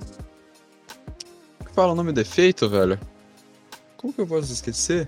[1.73, 2.99] Fala o nome do efeito, velho?
[3.95, 5.07] Como que eu posso esquecer?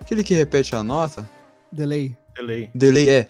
[0.00, 1.28] Aquele que repete a nota.
[1.70, 2.16] Delay.
[2.34, 2.70] Delay.
[2.74, 3.28] Delay é.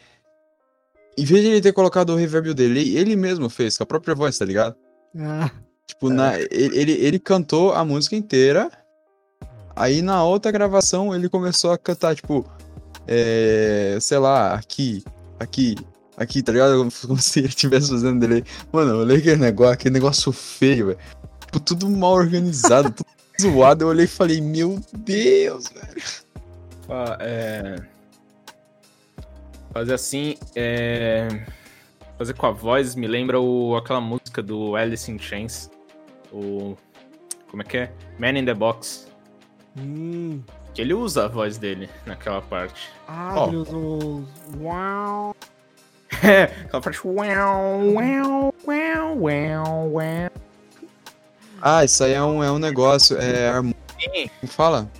[1.16, 3.84] Em vez de ele ter colocado o reverb e o delay, ele mesmo fez, com
[3.84, 4.74] a própria voz, tá ligado?
[5.16, 5.50] Ah,
[5.86, 8.70] Tipo, na, ele, ele, ele cantou a música inteira.
[9.76, 12.44] Aí na outra gravação ele começou a cantar, tipo,
[13.06, 15.02] é, sei lá, aqui,
[15.38, 15.74] aqui,
[16.16, 16.88] aqui, tá ligado?
[17.06, 18.44] Como se ele estivesse fazendo delay.
[18.72, 20.98] Mano, eu olhei aquele negócio, aquele negócio feio, velho.
[21.40, 23.06] Tipo, tudo mal organizado, tudo
[23.40, 23.84] zoado.
[23.84, 26.02] Eu olhei e falei, meu Deus, velho.
[26.86, 27.76] Fa- é...
[29.72, 31.46] Fazer assim, é...
[32.16, 33.76] fazer com a voz me lembra o...
[33.76, 35.70] aquela música do Alice in Chains.
[36.32, 36.76] O.
[37.50, 37.92] Como é que é?
[38.18, 39.06] Man in the Box.
[39.78, 40.42] hum.
[40.74, 42.90] Que ele usa a voz dele naquela parte.
[43.06, 43.46] Ah, Ó.
[43.46, 44.24] ele usou.
[44.60, 45.36] Uau.
[46.24, 47.06] É, aquela parte.
[47.06, 50.30] Uau, uau, uau, uau, uau.
[51.60, 53.52] Ah, isso aí é um, é um negócio, é.
[53.60, 54.90] Como fala?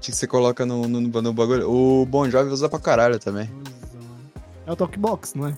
[0.00, 1.70] Que você coloca no, no, no bagulho.
[1.70, 3.50] O Bon Jovi usa pra caralho também.
[4.66, 5.54] É o Talkbox, não é?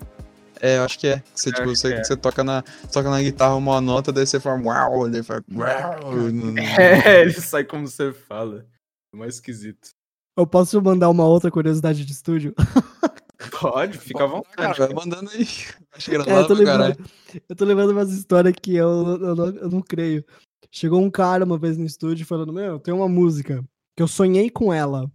[0.60, 1.22] É, eu acho que é.
[1.34, 2.04] Você, Eu tipo, você, que é.
[2.04, 2.62] você toca, na,
[2.92, 5.68] toca na guitarra uma nota, daí você fala uau, daí faz uau.
[6.58, 8.64] É, ele sai como você fala.
[9.12, 9.90] É mais esquisito.
[10.36, 12.54] Eu posso mandar uma outra curiosidade de estúdio?
[13.60, 14.56] Pode, fica à vontade.
[14.56, 15.46] Cara, vai mandando aí.
[15.92, 16.96] Acho É, eu, tô lembrando,
[17.48, 20.24] eu tô lembrando umas histórias que eu, eu, não, eu não creio.
[20.70, 23.64] Chegou um cara uma vez no estúdio falando: Meu, tem uma música
[23.96, 25.10] que eu sonhei com ela.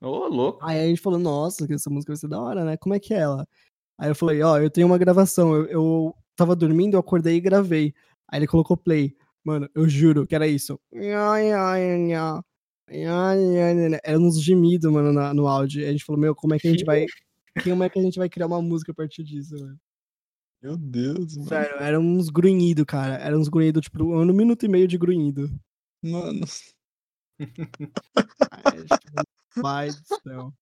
[0.00, 0.58] Ô, louco.
[0.62, 2.76] Aí a gente falou: Nossa, que essa música vai ser da hora, né?
[2.76, 3.46] Como é que é ela?
[3.98, 5.54] Aí eu falei: Ó, eu tenho uma gravação.
[5.54, 7.94] Eu, eu tava dormindo, eu acordei e gravei.
[8.30, 9.14] Aí ele colocou play.
[9.44, 10.78] Mano, eu juro que era isso.
[14.02, 15.82] Era uns gemidos, mano, na- no áudio.
[15.82, 17.06] Aí a gente falou: Meu, como é que a gente vai.
[17.62, 19.78] Como é que a gente vai criar uma música a partir disso, velho?
[20.62, 21.48] Meu Deus, mano.
[21.48, 23.14] Sério, eram uns grunhidos, cara.
[23.16, 25.50] Eram uns grunhidos, tipo, um minuto e meio de grunhido.
[26.02, 26.44] Mano.
[28.64, 28.86] Ai,
[29.62, 30.52] Pai do céu.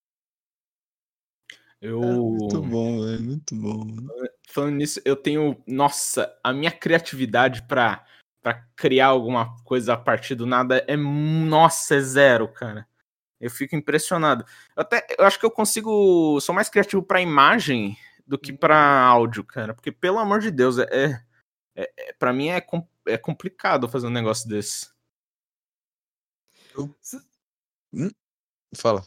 [1.80, 2.00] Eu.
[2.00, 3.22] Muito bom, velho.
[3.22, 3.84] Muito bom.
[3.84, 4.08] mano.
[4.48, 5.62] Falando nisso, eu tenho.
[5.66, 8.06] Nossa, a minha criatividade pra,
[8.42, 10.96] pra criar alguma coisa a partir do nada é.
[10.96, 12.88] Nossa, é zero, cara.
[13.40, 14.44] Eu fico impressionado.
[14.76, 16.40] Eu até eu acho que eu consigo.
[16.40, 19.74] Sou mais criativo pra imagem do que pra áudio, cara.
[19.74, 21.22] Porque, pelo amor de Deus, é.
[21.76, 24.88] é, é pra mim é, com- é complicado fazer um negócio desse.
[28.74, 29.04] Fala.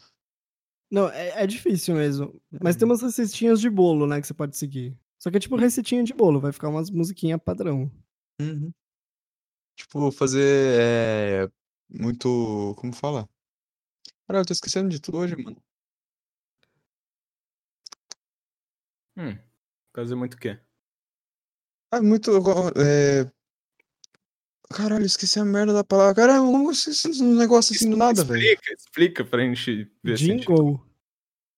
[0.90, 2.40] Não, é, é difícil mesmo.
[2.62, 4.96] Mas tem umas receitinhas de bolo, né, que você pode seguir.
[5.18, 7.90] Só que é tipo receitinha de bolo, vai ficar umas musiquinhas padrão.
[8.40, 8.72] Uhum.
[9.76, 10.80] Tipo, fazer.
[10.80, 11.50] É,
[11.90, 12.74] muito.
[12.78, 13.28] Como fala?
[14.28, 15.56] Cara, eu tô esquecendo de tudo hoje, mano.
[19.16, 19.38] Hum.
[19.96, 20.60] Fazer muito o quê?
[21.90, 22.30] Ah, muito.
[22.76, 23.30] É,
[24.70, 26.14] Caralho, esqueci a merda da palavra.
[26.14, 28.42] Caralho, como esses um negócio assim do nada, velho?
[28.42, 30.86] Explica, explica pra gente ver Jingle?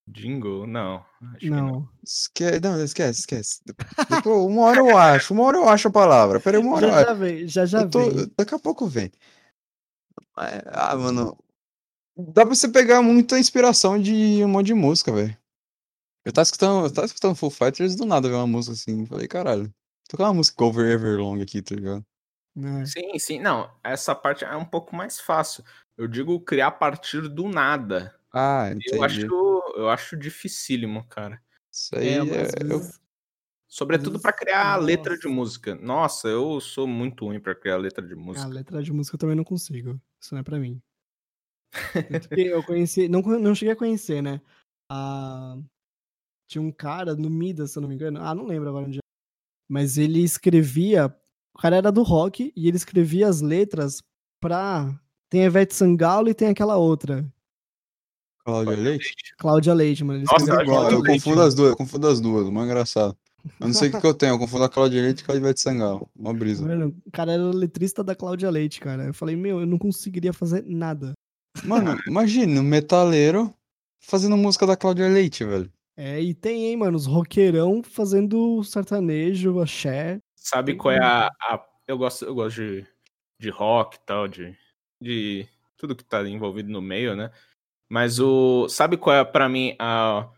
[0.06, 0.64] Jingle?
[0.68, 1.04] Não.
[1.34, 1.88] acho que Não.
[2.04, 2.60] Esque...
[2.60, 3.60] Não, esquece, esquece.
[4.08, 6.38] Depois, uma hora eu acho, uma hora eu acho a palavra.
[6.38, 7.06] Peraí, uma hora eu Já acho.
[7.08, 8.32] já vem, já já tô- vem.
[8.38, 9.10] Daqui a pouco vem.
[10.38, 11.36] É, Ah, mano.
[12.32, 15.36] Dá pra você pegar muita inspiração de um monte de música, velho.
[16.24, 19.06] Eu tava escutando, eu tava escutando Full Fighters do nada ver uma música assim.
[19.06, 19.72] Falei, caralho.
[20.08, 22.04] Tocar uma música over Everlong aqui, tá ligado?
[22.56, 22.84] É.
[22.84, 23.40] Sim, sim.
[23.40, 25.64] Não, essa parte é um pouco mais fácil.
[25.96, 28.14] Eu digo criar a partir do nada.
[28.32, 28.96] Ah, entendi.
[28.96, 29.26] Eu acho,
[29.76, 31.40] eu acho dificílimo, cara.
[31.72, 32.82] Isso aí É, é, eu-
[33.68, 35.34] Sobretudo pra criar a letra de nossa.
[35.36, 35.74] música.
[35.76, 38.48] Nossa, eu sou muito ruim pra criar letra de A música.
[38.48, 40.00] letra de música eu também não consigo.
[40.20, 40.82] Isso não é pra mim.
[42.36, 43.08] Eu conheci.
[43.08, 44.40] Não, não cheguei a conhecer, né?
[44.90, 45.56] Ah,
[46.48, 48.20] tinha um cara no Midas, se eu não me engano.
[48.20, 49.00] Ah, não lembro agora onde é.
[49.68, 51.14] Mas ele escrevia.
[51.54, 54.02] O cara era do rock e ele escrevia as letras
[54.40, 54.98] pra.
[55.28, 57.24] Tem a Ivete Sangalo e tem aquela outra.
[58.44, 59.14] Cláudia Leite?
[59.38, 60.18] Cláudia Leite, mano.
[60.18, 62.66] Ele Nossa, eu Igual, eu Leite, confundo as duas, eu confundo as duas, o mais
[62.66, 63.16] engraçado.
[63.58, 65.36] Eu não sei o que, que eu tenho, eu confundo a Cláudia Leite com a
[65.36, 66.10] Ivete Sangalo.
[66.16, 66.66] Uma brisa.
[66.66, 69.04] Mano, o cara era letrista da Cláudia Leite, cara.
[69.04, 71.12] Eu falei, meu, eu não conseguiria fazer nada.
[71.64, 73.54] Mano, imagina um metaleiro
[73.98, 75.70] fazendo música da Cláudia Leite, velho.
[75.96, 80.18] É, e tem, hein, mano, os roqueirão fazendo sertanejo, axé.
[80.34, 81.26] Sabe qual é a.
[81.26, 82.86] a- eu gosto, eu gosto de,
[83.38, 84.56] de rock e tal, de,
[85.02, 85.46] de
[85.76, 87.30] tudo que tá envolvido no meio, né?
[87.88, 88.68] Mas o.
[88.68, 90.30] Sabe qual é, pra mim, a,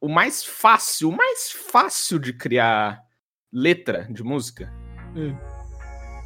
[0.00, 3.02] o mais fácil, o mais fácil de criar
[3.52, 4.70] letra de música?
[5.16, 5.34] Hum.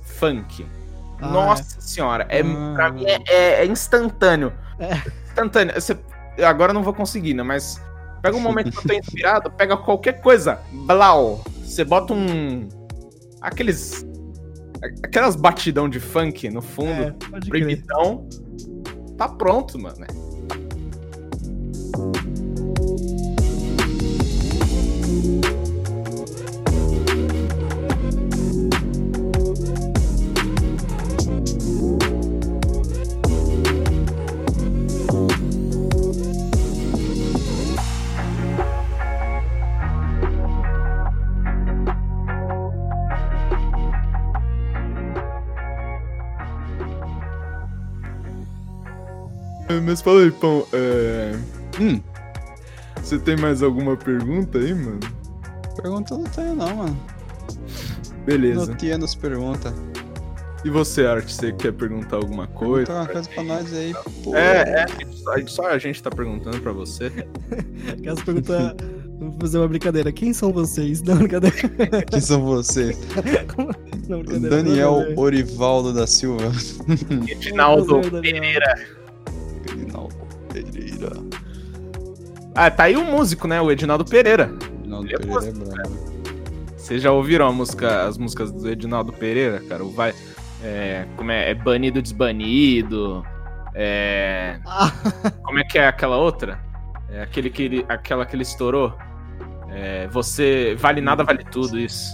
[0.02, 0.64] Funk.
[1.20, 2.72] Ah, Nossa senhora, é, Ah.
[2.74, 4.52] pra mim é, é- é instantâneo.
[4.78, 4.94] É.
[5.28, 5.74] Instantâneo.
[5.80, 5.98] Você-
[6.44, 7.42] agora eu não vou conseguir, né?
[7.42, 7.82] Mas
[8.22, 11.42] pega um momento que eu tô inspirado, pega qualquer coisa, blau.
[11.62, 12.68] Você bota um.
[13.40, 14.06] Aqueles.
[15.02, 17.48] Aquelas batidão de funk no fundo, É, crer.
[17.48, 18.28] proibidão.
[19.16, 20.06] Tá pronto, mano.
[49.88, 50.66] Mas fala aí, Pão,
[51.80, 51.98] Hum,
[53.02, 55.00] você tem mais alguma pergunta aí, mano?
[55.80, 57.00] pergunta eu não tenho não, mano.
[58.26, 58.66] Beleza.
[58.66, 59.72] Notiando as perguntas.
[60.62, 62.84] E você, Art, você quer perguntar alguma coisa?
[62.84, 64.36] Pergunta uma coisa pra nós aí, pô.
[64.36, 67.10] É, é, só, só a gente tá perguntando pra você.
[67.90, 68.74] Aquelas perguntas.
[69.18, 70.12] Vou fazer uma brincadeira.
[70.12, 71.00] Quem são vocês?
[71.02, 71.56] Não, brincadeira.
[72.10, 72.98] Quem são vocês?
[74.06, 74.22] Não.
[74.22, 75.18] Daniel ver.
[75.18, 76.52] Orivaldo da Silva.
[77.26, 78.02] Edinaldo.
[78.20, 78.97] Pereira.
[79.82, 80.14] Edinaldo
[80.52, 81.16] Pereira.
[82.54, 83.60] Ah, tá aí o músico, né?
[83.60, 84.52] O Edinaldo Pereira.
[84.80, 86.18] Edinaldo Ele é Pereira é brabo.
[86.76, 89.84] Vocês já ouviram a música, as músicas do Edinaldo Pereira, cara?
[89.84, 90.14] O vai.
[90.62, 91.50] É, como é?
[91.50, 93.24] É banido desbanido.
[93.74, 94.58] É.
[95.44, 96.58] Como é que é aquela outra?
[97.10, 98.92] É aquele que ele, aquela que ele estourou.
[99.70, 102.12] É, você vale nada, vale tudo, isso.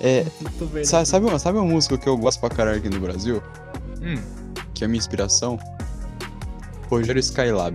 [0.00, 0.24] É,
[0.72, 0.84] vendo.
[0.84, 3.42] sabe, sabe, uma, sabe uma música que eu gosto pra caralho aqui no Brasil?
[4.00, 4.20] Hum.
[4.74, 5.58] Que é a minha inspiração?
[6.96, 7.74] Rogério Skylab.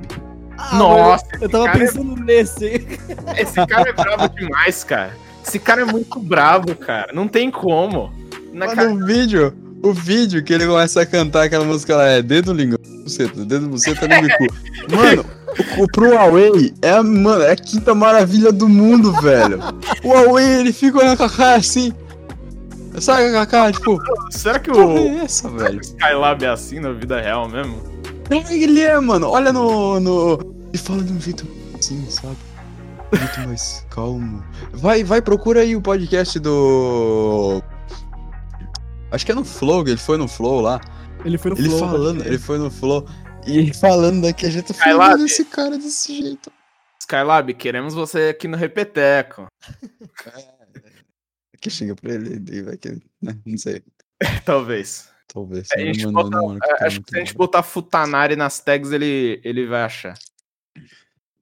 [0.57, 2.65] Ah, Nossa, mano, eu tava é- pensando nesse.
[3.38, 5.11] Esse cara é bravo demais, cara.
[5.45, 7.11] Esse cara é muito bravo, cara.
[7.13, 8.11] Não tem como.
[8.53, 8.89] Na Mas cara...
[8.89, 9.53] no vídeo,
[9.84, 13.68] o vídeo que ele começa a cantar aquela música lá é Dedo Língua, Buceta, Dedo
[13.70, 14.47] Buceta, Língua Cu.
[14.95, 15.26] Mano,
[15.78, 19.59] o, o pro Huawei é, a- mano, é a quinta maravilha do mundo, velho.
[20.03, 21.93] O Huawei, ele fica olhando com a cara assim.
[22.99, 23.99] Sabe com a cara, tipo,
[24.32, 25.80] Será que o é essa, velho?
[25.82, 27.80] Skylab é assim na vida real mesmo?
[28.30, 29.30] É, ele é, mano.
[29.30, 29.99] Olha no.
[29.99, 30.39] no...
[30.69, 31.47] Ele fala de um jeito
[31.78, 32.38] assim, sabe?
[33.13, 34.43] Jeito mais calmo.
[34.73, 37.61] Vai, vai, procura aí o podcast do.
[39.11, 40.82] Acho que é no Flow, ele foi no Flow lá.
[41.23, 43.07] Ele foi no Ele flow, falando, ele foi no Flow.
[43.45, 45.11] E ele falando daquele jeito, eu falei, Skylab.
[45.11, 46.51] "Mano, esse cara desse jeito.
[46.99, 49.47] Skylab, queremos você aqui no Repeteco.
[51.59, 52.89] Que chega pra ele, e vai que.
[53.19, 53.36] Né?
[53.43, 53.82] Não sei.
[54.45, 55.09] Talvez.
[55.28, 55.67] Talvez.
[55.73, 57.34] A ele gente mandou bota- no ano que É, tá Acho que se a gente
[57.34, 57.38] bom.
[57.39, 60.17] botar Futanari nas tags, ele, ele vai achar.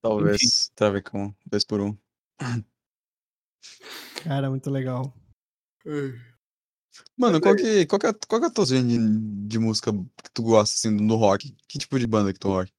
[0.01, 0.71] Talvez.
[0.75, 1.35] Travecão.
[1.45, 1.95] Dois por um.
[4.23, 5.13] Cara, muito legal.
[7.17, 8.81] Mano, qual que, qual que é, qual que é a tua de,
[9.47, 11.55] de música que tu gosta, assim, no rock?
[11.67, 12.71] Que tipo de banda que tu rock?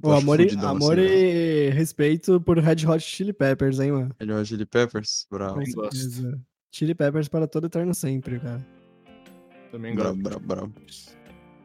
[0.00, 1.14] Tu O acha amor, e, fudidão, amor assim, né?
[1.16, 4.14] e respeito por Red Hot Chili Peppers, hein, mano?
[4.20, 5.26] Red Hot Chili Peppers?
[5.30, 5.54] Bravo.
[5.74, 6.40] Com.
[6.70, 8.75] Chili Peppers para todo eterno sempre, cara.
[9.76, 10.16] Também gosto.
[10.16, 10.72] Brabo, brabo.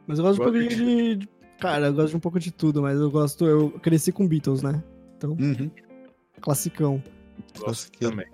[0.07, 1.15] Mas eu gosto um Gosto pouquinho de.
[1.15, 3.45] de- Cara, eu gosto de um pouco de tudo, mas eu gosto.
[3.45, 4.83] Eu cresci com Beatles, né?
[5.17, 5.69] Então, Uhum.
[6.41, 7.01] classicão.
[7.59, 8.25] Gosto também.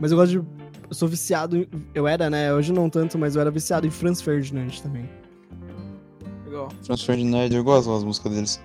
[0.00, 0.36] Mas eu gosto de.
[0.88, 1.56] Eu sou viciado.
[1.56, 2.54] em- Eu era, né?
[2.54, 5.08] Hoje não tanto, mas eu era viciado em Franz Ferdinand também.
[6.46, 6.68] Legal.
[6.84, 8.60] Franz Ferdinand, eu gosto das músicas deles.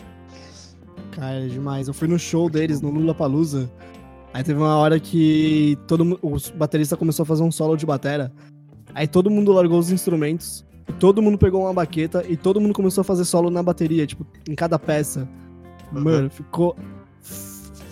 [1.11, 1.87] Cara, é demais.
[1.87, 3.69] Eu fui no show deles, no Lula Palusa.
[4.33, 8.31] Aí teve uma hora que todo o baterista começou a fazer um solo de batera.
[8.93, 10.65] Aí todo mundo largou os instrumentos.
[10.87, 14.05] E todo mundo pegou uma baqueta e todo mundo começou a fazer solo na bateria,
[14.05, 15.27] tipo, em cada peça.
[15.91, 16.75] Mano, ficou.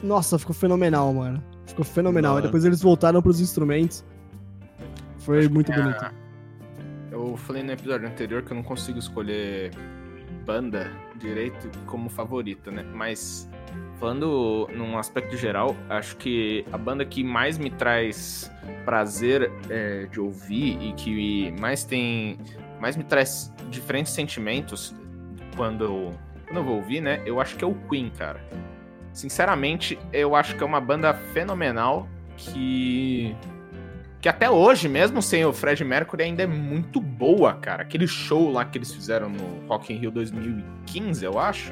[0.04, 1.44] Nossa, ficou fenomenal, mano.
[1.66, 2.32] Ficou fenomenal.
[2.32, 2.46] Aí hora.
[2.48, 4.04] depois eles voltaram pros instrumentos.
[5.20, 6.02] Foi muito bonito.
[6.02, 6.12] Ah,
[7.12, 9.72] Eu falei no episódio anterior que eu não consigo escolher
[10.46, 12.84] banda direito como favorita, né?
[12.94, 13.49] Mas
[14.00, 18.50] falando num aspecto geral, acho que a banda que mais me traz
[18.86, 22.40] prazer é, de ouvir e que mais tem.
[22.80, 24.96] mais me traz diferentes sentimentos
[25.56, 26.14] quando eu,
[26.46, 27.22] quando eu vou ouvir, né?
[27.26, 28.42] Eu acho que é o Queen, cara.
[29.12, 32.08] Sinceramente, eu acho que é uma banda fenomenal
[32.38, 33.36] que
[34.22, 37.84] que até hoje, mesmo sem o Fred Mercury, ainda é muito boa, cara.
[37.84, 41.72] Aquele show lá que eles fizeram no Rock in Rio 2015, eu acho,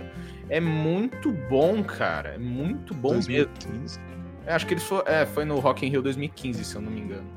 [0.49, 2.29] é muito bom, cara.
[2.29, 3.47] É muito bom mesmo.
[3.59, 3.99] 2015.
[4.45, 6.91] É, acho que eles foi, é, foi no Rock in Rio 2015, se eu não
[6.91, 7.27] me engano.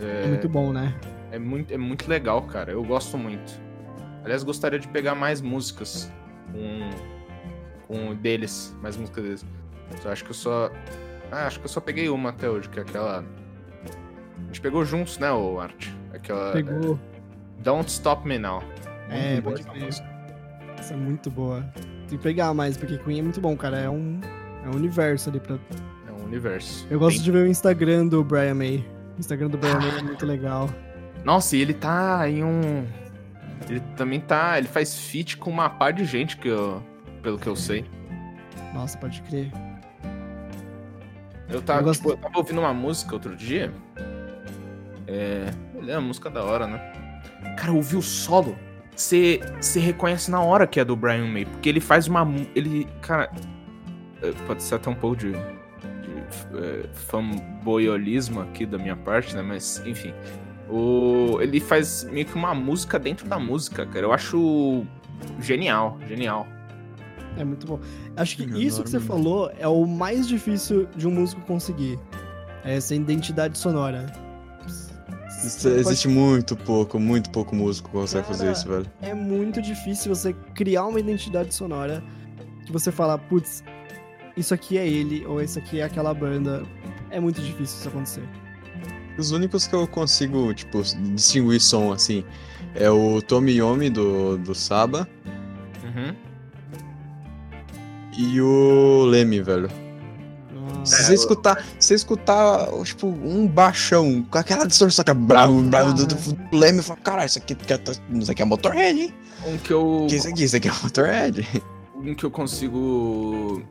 [0.00, 0.94] É muito bom, né?
[1.32, 2.70] É muito, é muito legal, cara.
[2.70, 3.60] Eu gosto muito.
[4.22, 6.12] Aliás, gostaria de pegar mais músicas
[6.52, 6.90] com,
[7.86, 9.46] com deles, mais músicas deles.
[10.00, 10.70] Só acho que eu só.
[11.32, 13.24] Ah, acho que eu só peguei uma até hoje, que é aquela.
[14.38, 15.88] A gente pegou juntos, né, o Art?
[16.12, 16.52] Aquela.
[16.52, 16.98] Pegou.
[17.58, 18.62] Don't Stop Me Now.
[19.10, 20.17] É, Muito boa pode essa crer.
[20.78, 21.62] Essa é muito boa.
[22.08, 23.78] Tem que pegar mais, porque Queen é muito bom, cara.
[23.78, 24.20] É um,
[24.64, 25.56] é um universo ali pra.
[26.06, 26.86] É um universo.
[26.90, 28.84] Eu gosto Bem- de ver o Instagram do Brian May.
[29.16, 30.70] O Instagram do Brian May é muito legal.
[31.24, 32.86] Nossa, e ele tá em um.
[33.68, 34.56] Ele também tá.
[34.58, 36.82] Ele faz feat com uma par de gente que eu.
[37.22, 37.84] Pelo que eu sei.
[38.72, 39.50] Nossa, pode crer.
[41.48, 43.72] Eu tava, Eu gosto- tipo, eu tava ouvindo uma música outro dia.
[45.06, 45.46] É.
[45.86, 46.78] É uma música da hora, né?
[47.56, 48.56] Cara, eu ouvi o solo.
[48.98, 49.40] Você
[49.76, 51.44] reconhece na hora que é do Brian May.
[51.44, 52.26] Porque ele faz uma.
[52.54, 52.84] Ele.
[53.00, 53.30] Cara.
[54.20, 55.30] é, Pode ser até um pouco de.
[55.30, 59.42] de é, fanboyolismo aqui da minha parte, né?
[59.42, 60.12] Mas, enfim.
[60.68, 64.04] O, ele faz meio que uma música dentro da música, cara.
[64.04, 64.84] Eu acho
[65.40, 66.46] genial, genial.
[67.36, 67.78] É muito bom.
[68.16, 68.66] Acho que Enorme.
[68.66, 71.98] isso que você falou é o mais difícil de um músico conseguir.
[72.64, 74.12] É essa identidade sonora.
[75.46, 78.86] Isso- Existe muito pouco, muito pouco músico que consegue fazer Cara, isso, velho.
[79.00, 82.02] É muito difícil você criar uma identidade sonora
[82.66, 83.62] que você fala, putz,
[84.36, 86.62] isso aqui é ele, ou isso aqui é aquela banda.
[87.10, 88.22] É muito difícil isso acontecer.
[89.16, 90.82] Os únicos que eu consigo, tipo,
[91.12, 92.24] distinguir som, assim,
[92.74, 95.08] é o Tommy Yomi do, do Saba
[95.82, 96.14] Uhum.
[98.16, 99.68] e o Leme, velho.
[100.84, 105.14] Se É, você eu- escutar, se escutar, tipo, um baixão, com aquela distorção que é
[105.14, 107.80] bravo, bravo, do, do, do Leme, fala, caralho, isso aqui, que é-
[108.12, 109.14] isso aqui é Motorhead, hein?
[109.46, 110.06] Um que eu.
[110.08, 111.46] Que isso aqui, isso aqui é Motorhead.
[111.96, 113.62] um que eu consigo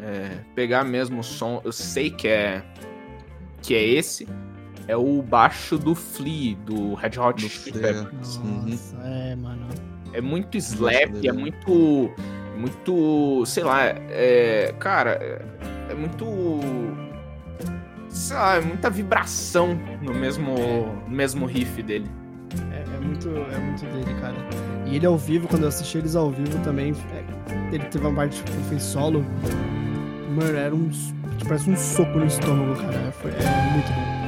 [0.00, 2.62] é, pegar mesmo o som, eu sei que é
[3.62, 4.26] que é esse,
[4.88, 7.78] é o baixo do Flea, do Red Hot Chili.
[7.78, 8.38] Peppers.
[8.38, 9.66] Nossa, é, mano.
[10.12, 12.10] É muito slap, é muito,
[12.56, 15.44] muito, sei lá, é, cara,
[15.90, 16.60] é, muito,
[18.08, 20.54] sei lá, é muita vibração no mesmo,
[21.08, 22.08] mesmo riff dele.
[22.72, 24.36] É, é muito, é muito dele, cara.
[24.86, 28.14] E ele ao vivo, quando eu assisti eles ao vivo também, é, ele teve uma
[28.14, 29.24] parte que fez solo.
[30.30, 30.88] Mano, era um.
[30.88, 33.12] tipo, Parece um soco no estômago, cara.
[33.12, 34.19] Foi, é muito bom.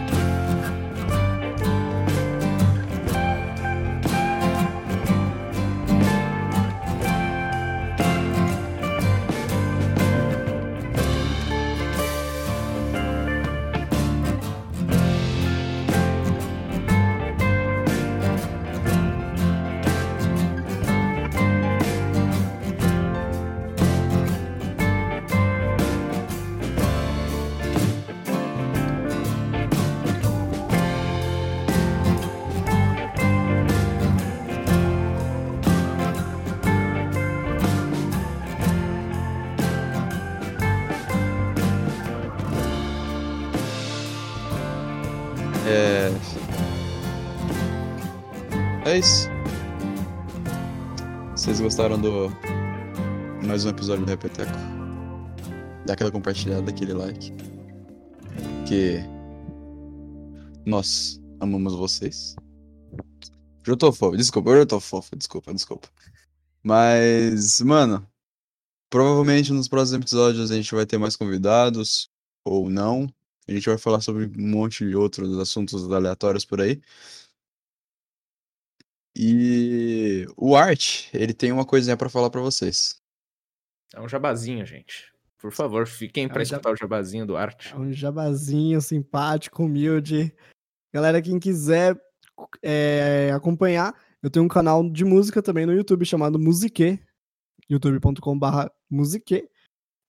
[48.92, 49.26] É isso.
[51.34, 52.28] Vocês gostaram do.
[53.42, 54.52] Mais um episódio do Repeteco?
[55.86, 57.32] Dá aquela compartilhada, aquele like.
[58.68, 58.98] Que.
[60.66, 62.36] Nós amamos vocês.
[63.66, 65.88] Eu tô fofo, desculpa, eu tô fofo, desculpa, desculpa.
[66.62, 68.06] Mas, mano,
[68.90, 72.10] provavelmente nos próximos episódios a gente vai ter mais convidados,
[72.44, 73.08] ou não.
[73.48, 76.78] A gente vai falar sobre um monte de outros assuntos aleatórios por aí.
[79.16, 83.00] E o Art, ele tem uma coisinha pra falar pra vocês.
[83.94, 85.12] É um jabazinho, gente.
[85.38, 87.72] Por favor, fiquem É pra um jab- escutar o jabazinho do Art.
[87.72, 90.34] É um jabazinho simpático, humilde.
[90.94, 92.00] Galera, quem quiser
[92.62, 96.98] é, acompanhar, eu tenho um canal de música também no YouTube chamado Musique,
[97.68, 99.48] youtube.com.br Musique.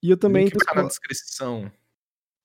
[0.01, 1.71] E eu também Link tenho tá na descrição.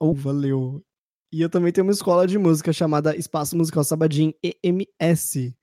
[0.01, 0.85] Oh, valeu.
[1.33, 5.55] E eu também tenho uma escola de música chamada Espaço Musical Sabadim EMS.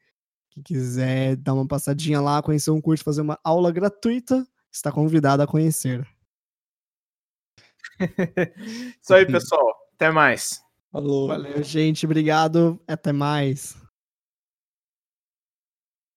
[0.56, 5.44] Quem quiser dar uma passadinha lá, conhecer um curso, fazer uma aula gratuita, está convidado
[5.44, 6.08] a conhecer.
[9.02, 9.76] Isso aí, pessoal.
[9.96, 10.62] Até mais.
[10.90, 11.28] Falou.
[11.28, 12.06] Valeu, gente.
[12.06, 12.82] Obrigado.
[12.88, 13.76] Até mais.